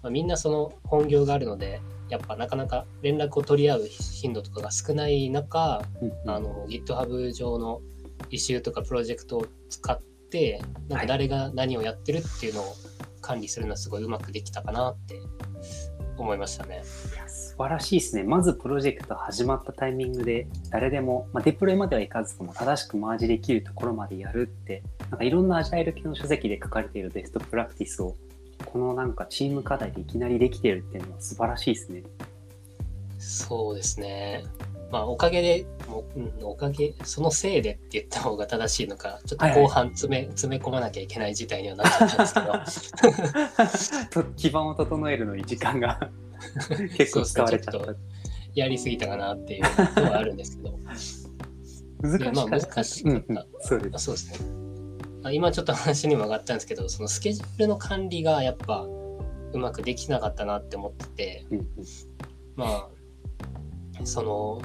[0.03, 6.29] まあ、みんなその本業があるのでやっぱなかなか連絡を取り合う頻度とかが少ない中、うんうん。
[6.29, 7.81] あの GitHub 上の
[8.29, 12.75] イシューとかプロジェクトを使ってなんか誰が何をやってるっていうのを
[13.21, 15.19] 管理するのはすごいうまくできたかなって
[16.17, 16.75] 思いましたね。
[16.75, 17.30] いや素
[17.61, 18.23] 晴らしいですね。
[18.23, 28.15] まずプロジェクト始まったタイミングで誰でも、まあ、デプロイまではいかずとも正しくマージできるところまでやるってなんかいろんなアジャイル系の書籍で書かれているベストプラクティスを
[28.65, 32.03] このなんかチーム課題でいきなりできてるっていうのは素晴らしいですね。
[33.17, 34.43] そうですね。
[34.91, 42.91] まあ、おかげで、もう、うん、おかげ、そのせいでって言った方が正しいのか、ちょっと後半詰め、詰め込まなきゃいけない事態にはなっちゃったんです
[44.11, 46.09] けど、 と基盤を整えるのに時間が
[46.97, 47.95] 結構使われちゃった。
[48.53, 49.61] やりすぎたかなっていう
[50.01, 52.31] のはあるんですけど、 難しかった。
[52.31, 54.05] まあ難しかったうんうん、そうです。
[54.05, 54.61] そうですね。
[55.23, 58.87] あ今ちょっと話にも上がったんですけど、そのスケジュールの管理がやっぱ
[59.53, 61.67] うまくできなかったなって思ってて、うんうん
[62.55, 64.61] まあ、その、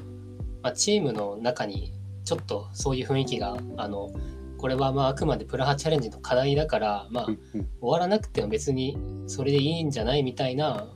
[0.63, 1.93] まあ、チームの中に
[2.25, 4.11] ちょっとそういう雰囲気が、あの、
[4.59, 10.89] これはまああくまでプラハチャレンジの課題だから、まあ、終わらなくても別にそれでいいんじゃないみたいな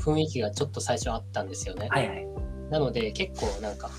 [0.00, 1.88] 雰囲気がちょっと最初あったんですよね。
[1.90, 2.26] はいはい。
[2.70, 3.90] なので結構なんか、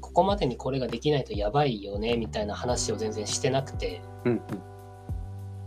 [0.00, 4.70] ここまでにこれができないとやばいよねみたいな話を全然してなくて、うんうん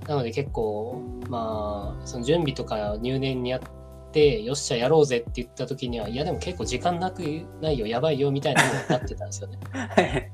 [0.07, 7.21] なので結構まあその準備とか入念にやってよっしゃやろうぜって言った時にはいやでも結構時間なく
[7.61, 9.59] ないよやばいよみたいなのになってたんですよね。
[9.71, 10.32] はい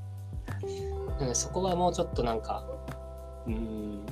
[1.19, 2.63] はいなのでそこはもうちょっとなんか
[3.47, 4.05] うん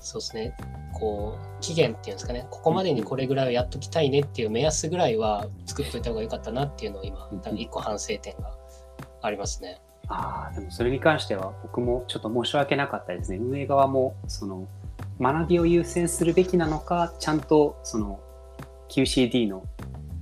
[0.00, 0.56] そうですね。
[0.94, 2.46] こう期限っていうんですかね。
[2.50, 8.54] ここまでにこれぐらいをやっときたいねっていう目安ぐらいは作っといた方が良かったなっていうのを今一個反省点が
[9.22, 9.80] ありますね。
[10.08, 13.38] ああでもそれに関しては僕もちょっと申し訳なかったですね。
[13.38, 14.66] 運営側もその
[15.20, 18.20] 学びを優先するべきなのかちゃんとその
[18.88, 19.64] QCD の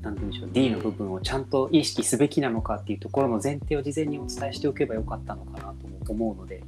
[0.02, 6.62] なんて言うんでしょう D の部分をちゃんと意識すべきなのかっていうところの前提を事前にお伝えしておけばよかったのかなとも思うので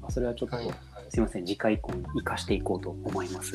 [0.00, 0.76] まあそれはちょっと、はいはい
[1.10, 3.52] すいません次回以降に生かしていこうと思います。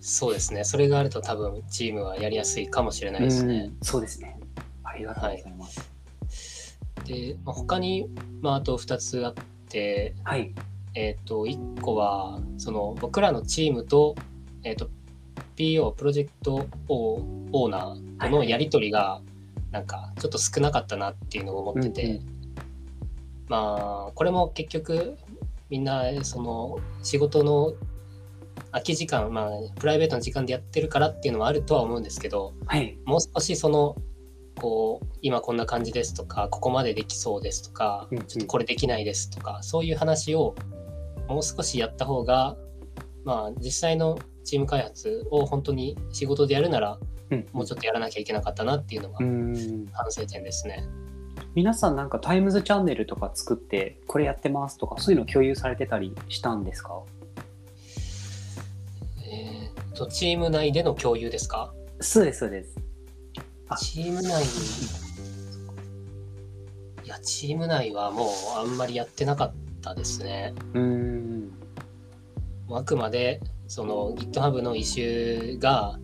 [0.00, 3.70] そうですねそれがあると多分チームはやりやすいかもしれないですね。
[3.70, 4.38] うんそうですね
[4.82, 6.78] ありがとうございます。
[7.04, 8.08] で、まあ、他に、
[8.40, 9.34] まあ、あと2つあっ
[9.68, 10.52] て、はい、
[10.94, 14.14] えっ、と、1個は、その、僕らのチームと、
[14.64, 14.90] えっ、と、
[15.56, 19.20] PO、プロジェクトオーナーとのやり取りが、
[19.70, 22.22] なんか、ちょっと少なかったなっていうのを思ってて、うんうん。
[23.48, 25.16] まあ、これも結局、
[25.70, 27.74] みんな、その、仕事の
[28.72, 33.96] 空き時間、まあ、プライベートの時間でやってるからっていうのはあるとは思うんですけど、はい、もう少しその
[34.60, 38.24] こう今こんな感じですとかここまでできそうですとか、うんうん。
[38.26, 40.54] ちょっとこれできないですとかそういう話を
[41.28, 42.56] もう少しやった方が
[43.24, 46.98] まあ実際のチーム開発を本当に仕事でやるなら
[47.30, 47.46] うん。
[47.52, 49.86] もうちょっとやらなきゃいけなかったなっていうのがうん。
[49.92, 50.84] 反省点ですね。
[51.54, 57.02] 皆さんなんかタイムズチャンネルとか作ってこれやってますとかそういうの共有されてたりしたんですか？
[59.30, 61.74] えー、とチーム内での共有ですか？
[62.00, 62.76] そうですそうです。
[63.68, 63.76] あ。
[63.76, 64.44] チーム内
[67.04, 70.54] いやチーム内はもうあんまりやってなかったですね。
[70.74, 71.52] うーん。
[72.70, 75.98] あくまでその GitHub のイシューが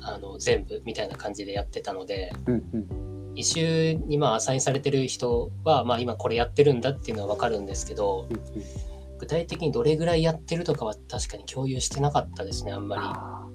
[0.00, 3.32] あの全部みたいな感じでやってたのでうんうん。
[3.34, 8.42] イシューにまあアサインされてる人は、まあ、今これやってるんだっていうのは分かるんですけどうんうん。
[9.18, 13.46] 具体的にどれぐらいやってるとかは確かに共有してなかったですねあんまあ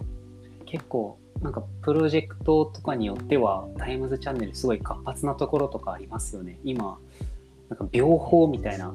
[0.63, 0.65] ー。
[0.65, 6.57] 結構なんかプロジェクトとかによってはタイムズチャンネルすごい活発なところとかありますよね。
[6.63, 6.97] 今
[7.69, 8.93] なんか秒法みたいな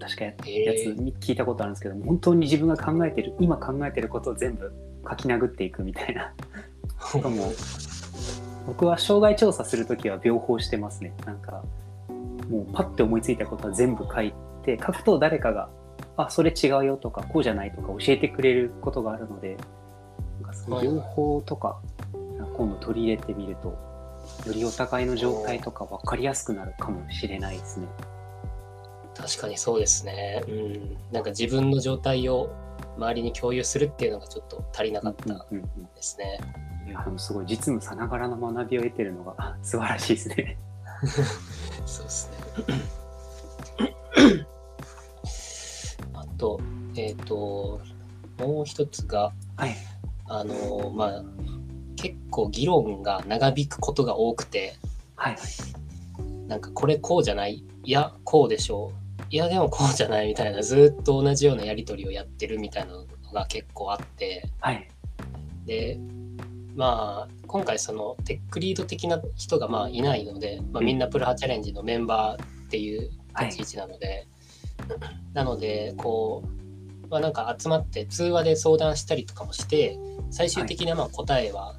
[0.00, 4.72] 確かやつえー聞いたことあるんですけど本当に自分が考えてる今考えてることを全部
[5.08, 6.32] 書き殴っていくみたいな
[7.12, 7.52] とかも
[8.66, 11.62] 僕は障害調査するときは秒法してますねなんか
[12.48, 14.32] もうパッて思いついたことは全部書い
[14.64, 15.68] て書くと誰かが
[16.16, 19.56] 「あそれ違うよ」とか「こうじゃない」とか教えてくれることがあるので
[20.42, 21.78] なんかその秒法とか
[22.56, 23.68] 今度取り入れてみると
[24.46, 27.86] よりお互いの状態とか分かりやすくなるかもしれないですね。
[29.20, 30.42] 確かにそうですね。
[30.48, 30.96] うん。
[31.12, 32.50] なんか自分の状態を
[32.96, 36.38] 周りに共有するっていうのがちょっと足りなかったうんうんうんですね。
[36.86, 40.58] いやでもすごい実務さながらの学びを得てるのがあ 素晴らしいですね。
[41.86, 42.36] そうですね。
[46.14, 46.60] あと、
[46.96, 47.80] えっ、と、
[48.38, 49.76] もう一つが、はい。
[50.26, 51.24] あの、まあ、
[51.96, 54.76] 結構議論が長引くことが多くて、
[55.16, 56.48] はいはい。
[56.48, 57.64] なんかこれこうじゃない？
[57.84, 58.99] いや、こうでしょう。
[59.28, 64.88] いや、でもこうじゃないみたいな、ずっと同じようなやり取りをやってるみたいなのが結構あって、はい。
[65.66, 65.98] で、
[66.74, 74.26] まあ、今回そのテックリード的な人がまあいないので、まあ、みんなプルハチャレンジのメンバーっていう立ち位置なので、
[75.34, 79.98] なのでこう、まあ、なんか集まって通話で相談したりとかもして
[80.30, 81.76] 最終的なまあ答えは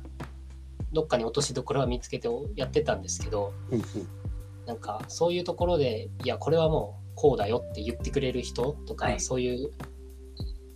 [0.91, 3.85] どっかに落としどころは見つけてやってたんですけどうんうん。
[4.65, 9.69] なんかそういうところでいやこれはもうこうだよって言ってくれる人とか、はいそういう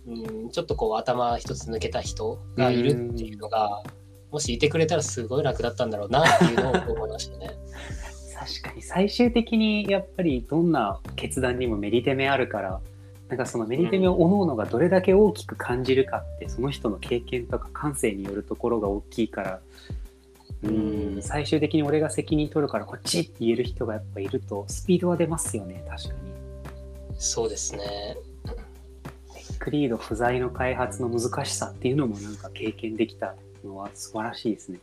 [0.06, 3.82] うんちょっとこう頭一つ抜けた人がいるっていうのが
[4.30, 7.50] もしいてくれたらすごい楽だったんだろうなっていうのを思いましたね。
[8.38, 12.80] 確かに最終的にやっぱりどんな決断にもメリテメあるから
[13.28, 19.60] なんかそのメリテメを各々がどれだけ大きく感じるかってその人の経験とか感性によるところが大きいから
[20.62, 26.35] ううんん最終的に俺が責任取るからこっちって言える人がやっぱいるとスピードは出ますよね確かに。
[27.18, 28.16] そうですね。
[29.58, 34.78] クリード不在の開発の難しさっていうのもなんか経験できたのは素晴らしいですね。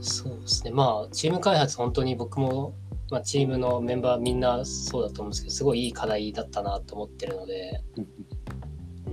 [0.00, 0.70] そうですね。
[0.70, 2.74] まあ、チーム開発、本当に僕も、
[3.10, 8.06] まあ、チームのメンバーみんなそうだと思うんですけど、すごいいい課題だったなと思ってるので、うん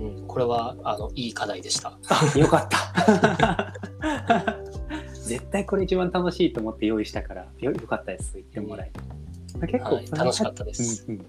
[0.02, 1.98] うんうん、これはあのいい課題でした。
[2.08, 3.72] あよかった
[5.24, 8.92] 絶対これ一番楽しいと思って用意したからよよかったです言ってもらえ
[9.58, 11.06] て結構、はい、楽しかったです。
[11.08, 11.26] うんうん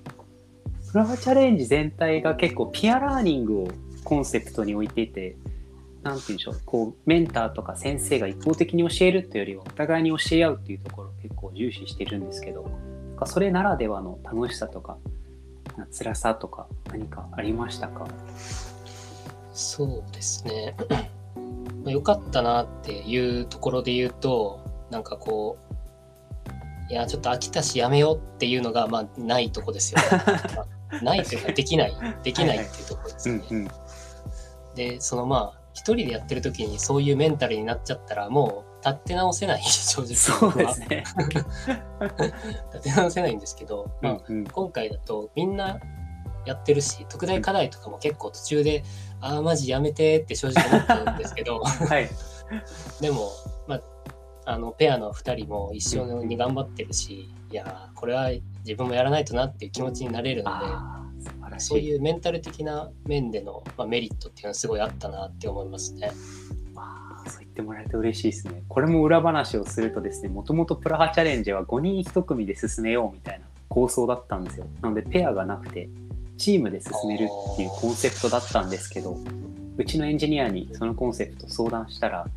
[0.98, 3.68] フラワーチャレンジ全体が結構ピアラーニングを
[4.04, 5.36] コンセプトに置いていて
[6.02, 14.98] なんて言うんでしょうこうメンターとか先生が一方的に教えるというよりはお互いに教え合うっていうところを結構重視してるんですけどなんかそれならではの楽しさとか
[15.92, 18.08] 辛さとか何かありましたか？
[19.54, 20.76] そうですね。
[21.86, 25.60] まあ良かったなっていうところで言うと、なんかこ
[26.90, 30.08] う、いや、ちょっと飽きたしやめようっていうのが、まあ、ないとこですよね。
[30.92, 33.44] まあないというか、できない、できないっていうところですよね。
[33.50, 33.72] うんうん
[34.78, 40.16] で、そのまあ、一人でやってる時にそういうメンタルになっちゃったら、もう立って直せない、正直。
[40.16, 41.04] そうですね。
[42.74, 45.80] 立て直せないんですけど、まあ、うんうん今回だとみんな
[46.46, 48.84] やってるし特大課題とかも結構途中で
[49.20, 52.10] 「ああマジやめて」って正直思ったんですけど はい。
[53.02, 53.32] でも、
[53.68, 53.82] まあ、
[54.46, 58.30] あのペアの2人も一緒に頑張ってるしいやーこれは
[58.66, 60.98] 自分もやらないとなっていう気持ちになれるので。
[61.60, 66.12] そういうメンタル的な面での、まあ、メリットっていうのはすごいあったなって思いますね。
[67.30, 68.64] そう言ってもらえて嬉しいですね。
[68.68, 74.68] これも裏話をするとですね、もともとプラハチャレンジは5人1組で進めようみたいな構想だったんですよ。
[74.82, 75.90] なのでペアがなくて、
[76.38, 79.18] チームで進めるっていうコンセプトだったんですけど、
[79.78, 82.28] うちのエンジニアにそのコンセプト相談したら、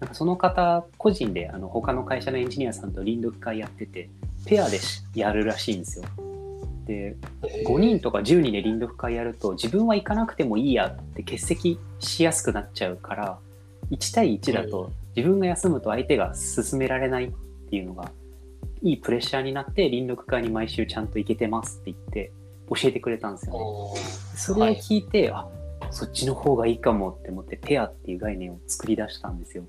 [0.00, 4.10] なんかその方個人であの他の会社のエンジニアさんと臨読会やってて、
[4.46, 6.04] ペアでしやるらしいんですよ。
[6.86, 7.16] で、
[7.66, 13.38] 5人とか10人で臨読会やると自分は行かなくてもいいやって欠席しやすくなっちゃうから
[13.90, 17.30] 1対1だと自分が休むと相手が進められないっ
[17.70, 18.10] ていうのが
[18.82, 22.32] いいプレッシャーになって臨読会に毎週ちゃんと行けてますって言って
[22.68, 24.00] 教えてくれたんですよね。
[24.36, 25.48] それを聞いて、あ
[25.90, 29.64] そっちの方がいいかもって思ってペアっていう概念を作り出したんですよ。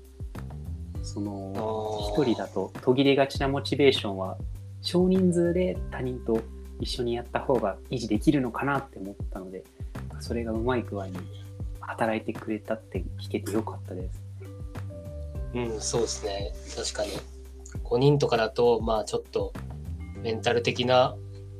[1.02, 4.36] そのあー一人だと途切れがちなモチベーションは
[4.86, 6.40] 少人数で他人と
[6.78, 9.64] 一緒にやった方が維持できるのかなって思ったので
[10.20, 11.18] それがうまい具合に
[11.80, 14.22] 働いてくれたって聞けてよかったです。
[15.54, 16.52] うん、そうですね。
[16.76, 17.10] 確かに。
[17.82, 19.52] 5人とかだと、まあちょっと
[20.22, 21.16] メンタル的な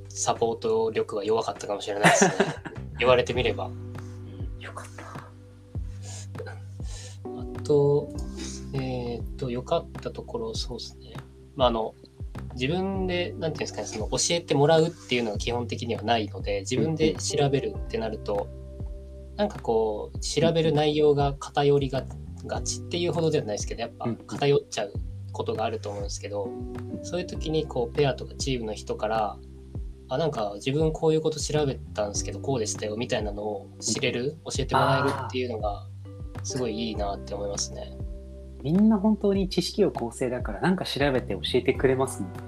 [0.09, 2.33] サポート力が弱かったかもしれないですね。
[3.01, 3.70] 言われてみれば。
[4.61, 4.87] よかっ
[6.45, 6.51] た。
[6.51, 8.09] あと、
[8.74, 11.14] えーっと、良かったところ、そうですね。
[11.57, 11.95] まああの、
[12.59, 18.49] 自分で、なんていうんですかね、その教えてもらうっていうのは基本的にはないので、自分で調べるってなると、
[19.37, 22.05] なんかこう、調べる内容が偏りが
[22.47, 24.93] がちっていうほどではないですけど、やっぱうん偏っちゃう
[25.33, 26.49] ことがあると思うんですけど、
[27.03, 29.39] そういう時にこう、ペアとかチームの人から、
[30.09, 35.87] あ、なんか自分こういうこと調べたんですけど、こうでしたよみたいなのを知れる、教えてもらえるっていうのが、
[36.43, 37.97] すごいいいなって思いますね。
[38.67, 42.39] みんな本当に知識を構成だからなんか調べて教えてくれますもんね。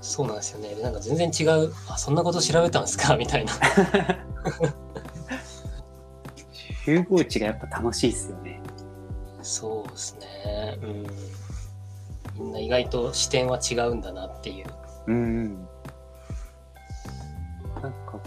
[0.00, 0.74] そうなんですよね。
[0.74, 3.16] でなんか全然違う、あ、そんなこと調べたんですか？
[3.18, 3.52] みたいな。
[6.86, 8.62] 集合値がやっぱ楽しいですよね。
[9.42, 10.78] そうですね。
[12.38, 12.44] うん。
[12.44, 14.66] みんな意外と視点は違うんだなっていう。
[15.08, 15.65] うん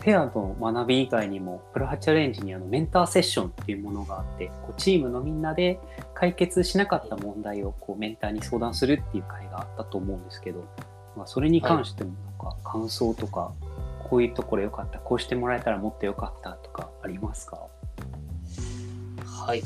[0.01, 5.79] ペアの学び以外にもプロハチャレンジにあのメンターセッションっていうものがあってこうチームのみんなで
[6.13, 10.65] 解決しなかった問題をこうメンターに相談するっていう会があったと思うんですけど、
[11.15, 13.51] まあ、それに関してもなんか感想とか、
[14.09, 17.59] こういうところ良かったこうしてもらえたらもっと良かったとかありますか？
[19.25, 19.61] はい。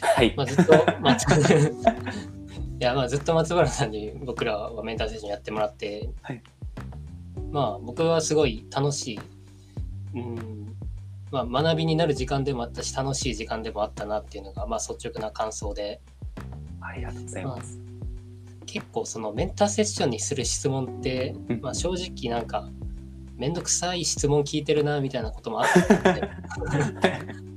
[0.00, 1.24] はい、まあ、ずっと松
[2.80, 6.42] いや、まあ、ずっと松原さんに僕らはメンターセッションやってもらって、はい
[7.50, 9.20] まあ、僕はすごい楽しい、
[10.14, 10.76] うん、
[11.30, 16.00] まあ、学びになる時間でもあったし、楽しい時間でもあったなっていうのが、まあ、率直な感想で、
[16.80, 17.78] ありがとうございます。
[18.66, 21.60] 結構そのメンターセッションにする質問って、うん。
[21.60, 22.68] まあ、正直なんか
[23.36, 26.28] めんどくさい質問聞いてるなみたいなこともあったので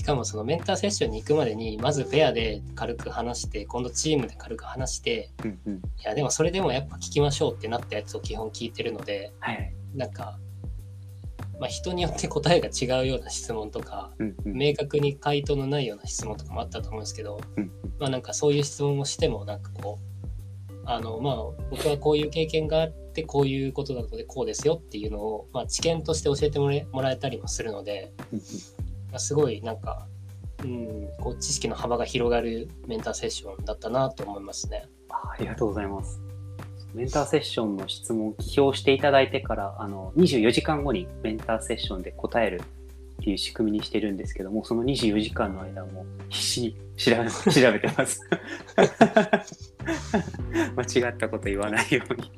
[0.00, 10.38] しかもそのメンターセッションに行くまでにまずペアで軽く話して今度チームで軽く話してうんうん、いやでもそれでもやっぱ聞きましょうってなったやつを基本聞いてるのではい、なんか、
[11.60, 14.54] まあ、人によって答えが違うような質問とかうんうん。
[14.54, 21.34] 明確に回答のないような質問とかもあったと思うんですけど、うんまあなんかそういう質問をしてもなんかこうあのまあ
[21.70, 28.14] 僕はこういう経験があってこういうことなのでこうですよっていうのを、まあ、知見として教えてもらえもらえたりもするので、
[29.18, 30.06] すごいなんか、
[30.62, 34.86] うん、こう知識の幅が広がるメンターセッションだったなと思いますね。
[35.08, 36.20] あありがとうございます。
[36.94, 42.62] メンターセッションの質問を起表していただいてからあの24時間後にメンターセッションで答える
[43.20, 48.22] っていう仕組みにしてるんですけどもその24時間の間も必死に調べ 調べてます
[50.74, 52.32] 間違ったこと言わないように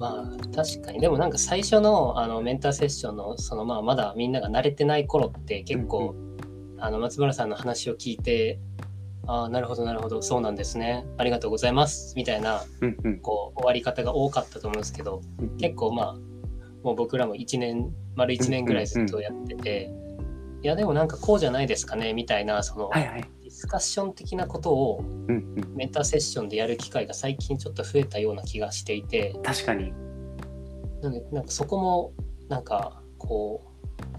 [0.00, 0.98] まあ確かに。
[0.98, 6.14] でもなんか最初のあのメンターセッションのそのまあまだみんなが慣れてない頃って結構、
[6.78, 8.58] あの松原さんの話を聞いて
[9.26, 11.04] ああなるほどなるほどそうなんですね。
[11.18, 12.14] ありがとうございます。
[12.16, 13.20] みたいなうんうん。
[13.20, 16.14] こう終わり方が多かったと思うんですけどうん結構まあ
[16.82, 19.90] もう僕らも1年丸1年ぐらいずっとやってて、
[20.62, 23.24] いやでもなんかこうじゃないですかねみたいなその、はいはい。
[23.60, 25.04] ディスカッション的なことを。
[25.74, 29.92] メンターセッションでやる機会が最近ちょっと増えたような気がしていて確かに。
[31.02, 32.12] なのでなんかそこも
[32.48, 33.62] なんかこ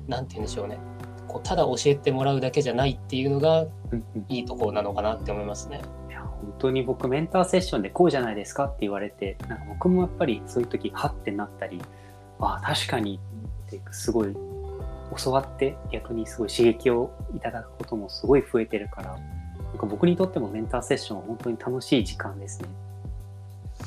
[0.07, 0.79] うなんて言うんでしょうね
[1.27, 3.67] こうただ教えてもらうだけじゃないっていうのが。
[4.29, 5.81] いいところなのかなって思いますね。
[6.09, 11.81] いや本当に僕メンターセッションでこうじゃないですかって言われてなんか僕もやっぱりそういう時ハッてなったり
[12.39, 13.19] ああ確かに
[13.67, 14.35] ってすごい
[15.17, 19.19] 教わって逆にすごい刺激をいただくこともすごい増えてるから
[19.71, 22.69] なんか僕にとってもメンターセッションは本当に楽しい時間ですね。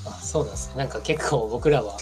[0.06, 1.96] あそうなんですねなんか結構僕らは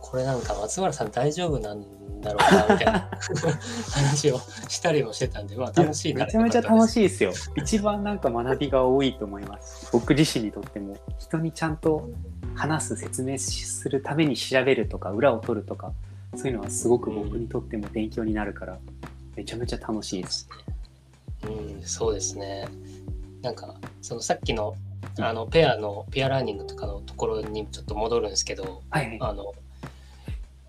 [0.00, 1.84] これなんか松原さん大丈夫なん
[2.20, 3.10] だろうなみたいな
[3.92, 7.32] 話をしたりもしてたんでまあ楽しいからめちゃめちゃ楽いしいですよ。
[7.56, 9.88] 一番なんか学びが多いと思います。
[9.92, 12.08] 僕自身にとっても人にちゃんと
[12.54, 15.92] 話す説明するために調べるとか裏を取るとか
[16.36, 18.78] そういうのはすごく僕にとっても勉強になるから
[19.36, 20.48] めちゃめちゃ楽しいです。
[21.44, 22.66] うんそうですね
[23.42, 24.74] なんかそのさっきの
[25.20, 29.18] あのペアのペアラーニングとかのところにちょっと戻るんですけどはいはい。
[29.20, 29.52] あの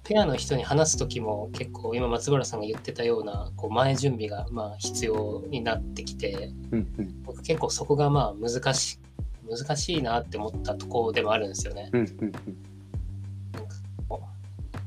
[0.04, 9.00] ペアの人に話す時も結構今松原さんが言ってたようなこう前準備がまあ必要になってきてうんうん僕結構そこがまあ難し
[9.50, 11.90] 難しいなって思ったところでもあるんですよね。
[11.94, 12.32] うんうん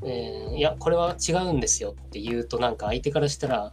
[0.05, 3.73] えーいやこれは違うんですよって言うとなんか相手からしたら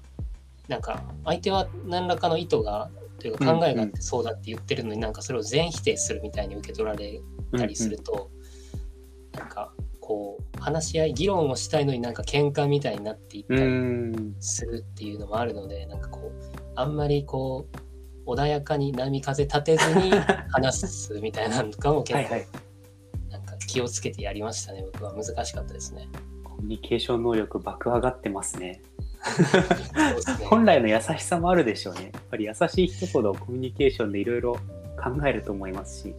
[0.68, 7.22] なんか相手は何らかの意図がというか考えがあってそうだって言ってるのになんかそれを全否定するみたいに受け取られ
[7.52, 7.60] うん。
[7.60, 8.32] たりすると、
[9.38, 9.72] なんか
[10.02, 14.36] こう話し合い議論をしたいのになんか喧嘩みたいになっていったうりん。
[14.42, 17.68] するっていうのもあるのでなんかこうあんまりこ
[18.26, 20.12] う穏やかに波風立てずに
[20.50, 22.36] 話すみたいなのとかも結構
[23.66, 26.08] 気をつけてやりましたね僕は難しかったですね。
[26.44, 28.68] コミュニケーション能力爆上がってますね。
[28.70, 28.82] ね
[30.46, 32.12] 本来の優しさもあるでしょうね。
[32.14, 34.54] やっぱり優しい人ほどコミュニケーションでいろいろ
[35.02, 36.16] 考えると思いますし。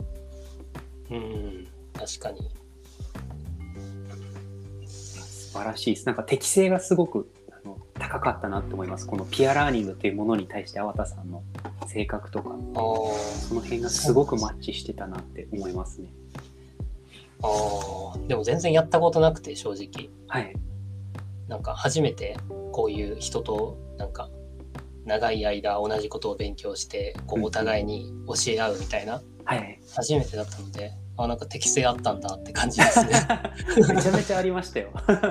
[1.10, 2.50] うん確かに
[4.86, 6.06] 素晴らしいです。
[6.06, 9.06] なんか適性がすごくあの高かったなと思います。
[9.06, 11.42] このピアラーニングというものに対して、粟田さんの
[11.86, 16.12] 性格とか、その辺がすごくマッチしてたなって思いますね。
[17.42, 20.54] あーでも全然やったことなくて正直はい。
[21.48, 22.36] なんか初めて
[22.72, 24.30] こういう人となんか
[25.04, 29.80] 長い間同じことを勉強してこうお互いに教え合うみたいなはい。
[29.94, 33.10] 初めてだったのであなんか適性あったんだって感じですね。
[33.94, 34.90] めちゃめちゃありましたよ。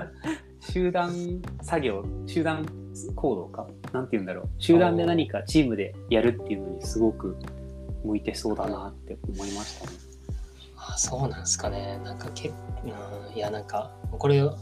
[0.72, 2.66] 集団作業、集団
[3.16, 4.50] 行動かなんて言うんだろう。
[4.58, 7.38] 集団で何かチームでやるっていうのにすごく
[8.04, 9.98] 向いてそうだなって思いましたね。
[10.88, 12.00] あそうなんですかね。
[12.04, 14.56] なんかけ、うん、いやなんかこれ、うん、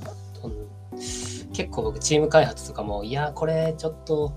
[1.54, 4.34] 結構僕チーム開発とかもいやこれちょっと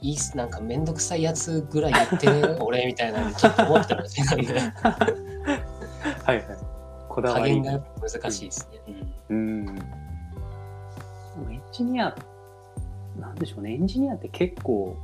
[0.00, 4.02] いいっすなんかめんどくさいやつぐらい言ってね 俺みたいなのちょっと思ってた
[4.36, 4.60] りなんで
[6.24, 6.46] はいはい。
[7.08, 8.80] こだわり加減がやっぱ難しいですね。
[9.30, 9.70] うんう
[11.50, 11.52] ん。
[11.52, 12.14] エンジニア、
[13.18, 14.96] なんでしょうね、エンジニアって結構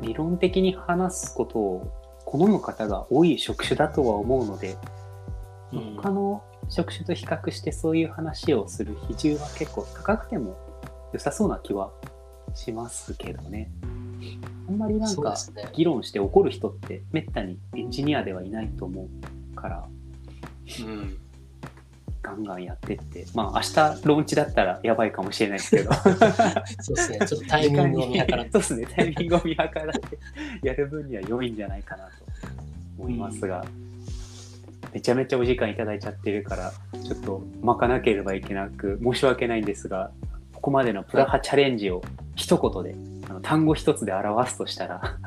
[0.00, 1.92] 理論的に話すことを
[2.34, 4.76] 好む方が多い職種だとは思うので、
[5.72, 10.56] うん他の職種と比較してそういう話をする比重は結構高くても
[11.12, 11.92] 良さそうな気は
[12.54, 13.70] しますけどね。
[14.68, 15.36] あんまりなんか。
[15.72, 19.08] 議論して怒る人ってめったにエンジニアではいないと思
[19.52, 19.88] うから、
[20.80, 21.18] うん、
[22.24, 25.92] ガンガンやってって、まあ明日ローンチだったらやばいかもしれないですけど、
[26.80, 27.18] そうですね。
[27.26, 28.50] ちょっとタイミングを見計らって。
[28.52, 32.10] そうですね、タイミングを見計らってやる分には良いんじゃないかなと
[32.98, 33.64] 思いますが、
[34.94, 36.72] めちゃめちゃお時間いただいちゃってるから、
[37.02, 40.10] ちょっと巻かなければいけなく、申し訳ないんですが、
[40.54, 42.02] ここまでのプラハチャレンジを
[42.36, 42.96] 一言で、
[43.28, 45.18] あの単語一つで表すとしたら、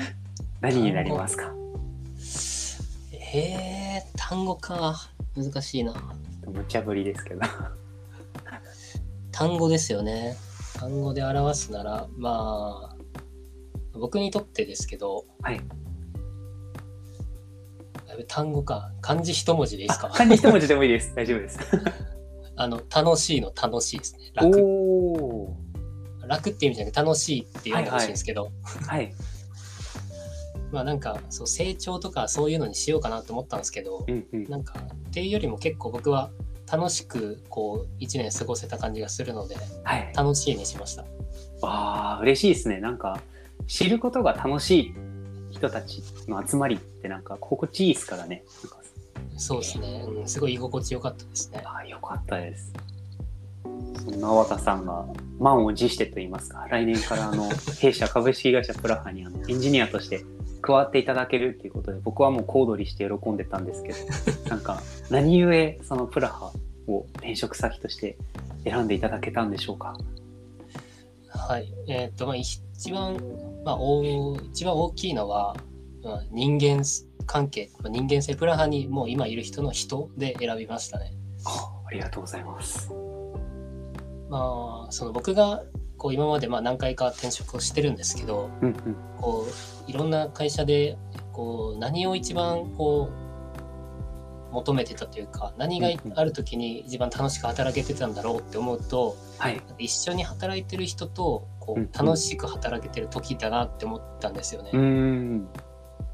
[0.62, 1.52] 何になりますか？
[3.12, 3.38] へ
[3.98, 5.10] え、単語か。
[5.36, 5.92] 難しいな。
[6.46, 7.40] 無茶ぶりですけど。
[9.32, 10.36] 単語ですよね。
[10.78, 12.96] 単語で表すなら、まあ、
[13.98, 15.60] 僕にとってですけど、はい。
[18.28, 18.92] 単語か。
[19.02, 20.06] 漢字一文字でいいですか？
[20.06, 21.14] あ漢字一文字でもいいです。
[21.14, 21.58] 大丈夫です。
[22.56, 24.30] あの、楽しいの楽しいですね。
[24.34, 24.58] 楽。
[26.26, 28.50] 楽って意味じゃなくて楽しいって読んでほしいんですけど、
[28.86, 29.12] はい。
[30.72, 34.44] まあなんか、そう、成長とかそういうのにしようかなと思ったんですけど、うんうん。
[34.44, 36.30] なんか、っていうよりも結構僕は
[36.70, 40.12] 楽しく、こう、一年過ごせた感じがするので、はい。
[40.14, 41.04] 楽しいにしました。
[41.60, 43.20] わあ嬉しいですねなんか
[43.66, 44.94] 知ることが楽しい
[45.50, 48.44] 人たちの集まりってなんか心地いいですからね
[49.38, 50.02] そうですね。
[50.06, 51.62] うん、すごい居心地よかったですね。
[51.62, 52.72] ああよかったです
[54.02, 55.04] そんな粟田さんが
[55.38, 60.24] 満を持してといいますか、来年からあの 弊社株式会社プラハにあのエンジニアとして
[60.66, 63.98] 加わっていただけるっていうことで、僕はもう小躍りして喜んでたんですけど、
[64.50, 66.52] なんか何故そのプラハ
[66.88, 68.18] を転職先として
[68.64, 69.96] 選んでいただけたんでしょうか？
[71.28, 71.72] はい。
[71.86, 72.60] えっ、と、まあ、一
[72.90, 73.14] 番、
[73.64, 75.56] まあ、大一番大きいのは、
[76.02, 76.82] まあ、人間
[77.26, 81.12] 関係、まあ、人間性プラハにもう今いる人の人で選びましたね。
[81.44, 82.90] あありがとうございます。
[84.28, 85.62] まあ、その僕が
[86.06, 88.96] こう今までまあ何回か転職をしてるんですけど、うんうん。
[89.18, 89.48] こ
[89.88, 90.96] ういろんな会社で
[91.32, 93.10] こう何を一番こ
[94.50, 99.60] う求めてたというか何がある時に一番楽しく働けてたんだろうって思うとはい。
[99.78, 104.70] 一緒に働いてる人とこうんううん楽しく働けてる時だなって思ったんですよね。
[104.72, 105.48] うーん。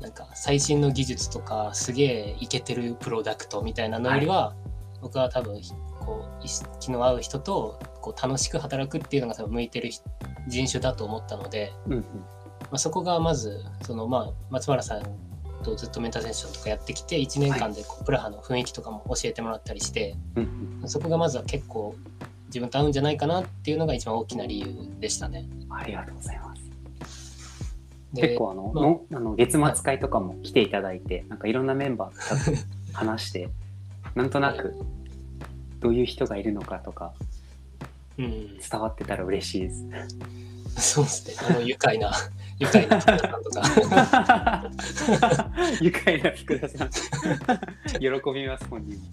[0.00, 4.54] なんか最新の技術とかすげえイケてるプロダクトみたいなのよりは、
[5.02, 5.60] 僕は多分
[6.04, 10.04] こう意識の合う人とこう楽しく働くっていうのが多分向いてる人
[10.48, 12.00] 人種だと思ったので、うんうん。
[12.00, 12.06] ま
[12.72, 15.02] あ、そこがまずその、まあ、松原さん
[15.62, 20.88] とずっとメンターセッションとかやってきて1年間でこうプラハの雰囲気とかも教えてもらったりしてうんうん。
[20.88, 21.94] そこがまずは結構
[22.46, 24.66] 自分と合うんじゃないかなっていうのが一番大きな理由
[25.00, 25.46] でしたね。
[25.70, 26.62] ありがとうございます。
[28.12, 33.48] で結構あの、まあのあの月末会とかも来ていただいて、なんかいろんなメンバーと話して、
[34.14, 34.74] なんとなく
[35.82, 37.12] どういう人がいるのかとか
[38.18, 39.84] うん、伝わってたら嬉しいです。
[40.76, 41.34] そうですね。
[41.48, 42.12] あの愉快な、
[42.58, 44.70] 愉快な福田さんとか。
[45.80, 46.90] 愉快な福田さん。
[47.98, 49.04] 喜びます、本人も。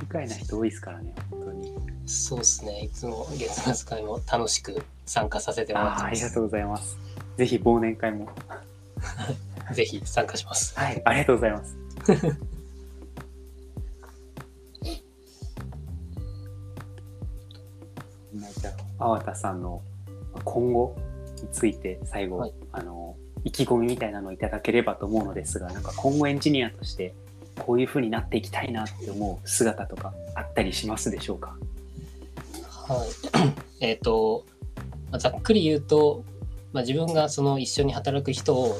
[0.00, 1.74] 愉快な人多いですからね、本当に。
[2.06, 2.80] そうですね。
[2.84, 6.04] いつも月末会も楽しく参加させてもらってます。
[6.06, 6.98] ありがとうございます。
[7.36, 8.28] ぜひ忘年会も。
[9.72, 10.78] ぜひ参加します。
[10.78, 11.76] はい、ありがとうございます。
[18.98, 19.82] 粟田さんの
[20.44, 20.96] 今後
[21.42, 27.14] について最後、はいあの意気込みみたいなのをいただければと思うのですが、なんか今後エンジニアとして
[27.60, 31.56] こういう風になっていきたいなって思う姿とかあったりしますでしょうか？
[32.88, 33.08] はい。
[33.80, 34.44] えっと、
[35.12, 36.24] まあざっくり言うと、
[36.72, 38.76] まあ、自分がその一緒に働く人を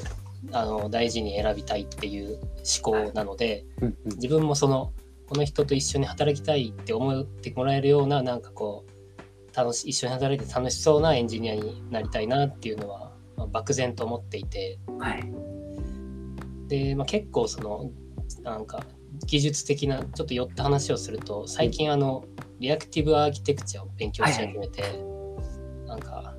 [0.51, 3.63] あの大事に選びたいっていう思考なので、
[4.05, 4.91] 自分もその
[5.27, 8.91] この人と一緒に働きたいって思ってもらえるようななんかこう
[9.59, 15.23] 楽し一緒に働いて楽しそうなエンジニアになりたいなっていうのは、まあ、漠然と思っていてはい。
[16.69, 17.91] で、まあ、結構その
[18.41, 18.85] なんか
[19.25, 22.23] 技術的なちょっと寄った話をすると最近あの
[22.59, 24.83] リアクティブアーキテクチャを勉強し始めて、
[25.87, 26.35] なんか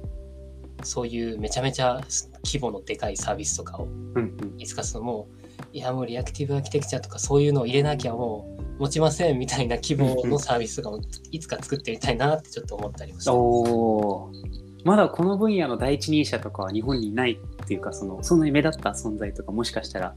[0.83, 2.01] そういうめちゃめちゃ
[2.45, 4.55] 規模のでかいサービスとかをうんうん。
[4.59, 11.01] いつかそのもういやもうリアクティブアーキテクチャとかそういうのを入れなきゃもう持ちませんみたいな規模のサービスとかも
[11.31, 14.61] いつか作ってみたいなってちょっと思ったりもして。
[14.83, 20.14] まだこの分野の第一人者とかは日本にいないっていうかそのそんなに目立った存在とかもしかしたら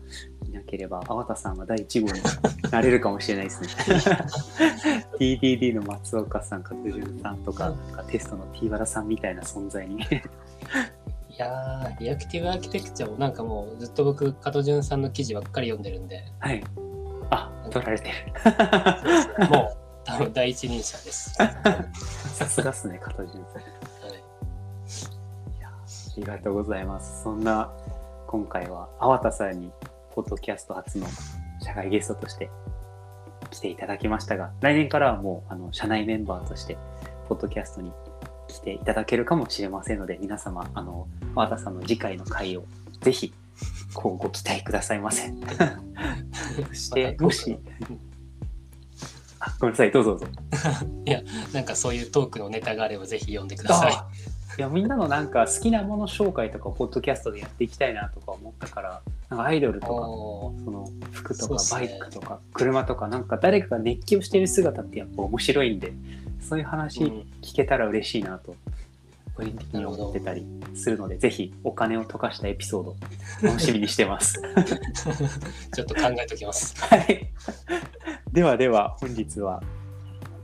[0.47, 2.21] いなければ粟田さんは第一号に
[2.71, 3.67] なれるかもしれないですね。
[5.19, 9.95] TDD の松岡さん加藤潤さんとかなんかテストの T バラさんみたいな存在に。
[9.95, 16.23] いやーリアクティブアーキテクチャもなんかもうずっと僕加藤潤さんの記事ばっかり読んでるんで。
[16.39, 16.63] はい
[17.33, 21.41] あ取られてるもう多分第一人者です。
[21.41, 21.49] は
[22.33, 23.65] さすがっすね加藤潤さんい
[25.65, 27.23] ありがとうございます。
[27.23, 27.71] そんな
[28.27, 29.71] 今回は粟田さんに
[30.13, 31.07] ポッドキャスト初の
[31.61, 32.51] 社外ゲストとして
[33.49, 36.77] 来ていただきましたが、来年からはもうあの社内メンバーとして
[37.27, 37.91] ポッドキャストに
[38.47, 42.65] 来ていただけるかもしれませんので、皆様あの粟田さんの次回の回を
[43.01, 43.33] ぜひ
[43.93, 45.31] こうご期待くださいませ。
[46.69, 47.57] そしてもし
[49.39, 50.27] あごめんなさいどうぞどうぞ。
[51.53, 53.93] なんかそういうトークのネタがあればぜひ読んでください。
[53.93, 54.07] あ
[54.57, 65.93] いやみんなのなんか好きなもの紹介とかをポッドキャストでやっていきたいなとか思ったからなんかアイドルとかその服とかバイクとか車とかなんか誰かが熱狂してる姿ってやっぱ面白いんで
[66.39, 67.09] そういう話うん
[67.41, 68.55] 聞けたら嬉しいなと
[69.35, 72.95] 個人的に思ってたりするのでぜひお金を溶かしたエピソード
[73.41, 74.41] 楽しみにしてます。
[75.73, 76.75] ちょっと考えておきます。
[76.85, 77.31] はい、
[78.31, 79.61] ではでは本日は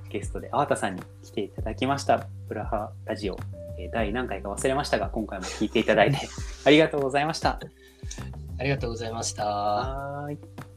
[0.10, 3.38] ゲストで粟田さんに来ていただきましたプラハラジオ
[3.78, 6.18] えー第何回か忘れましたが今回も聞いていただいて
[6.66, 7.60] ありがとうございました。
[8.58, 9.46] ありがとうございました。
[9.46, 10.69] はーい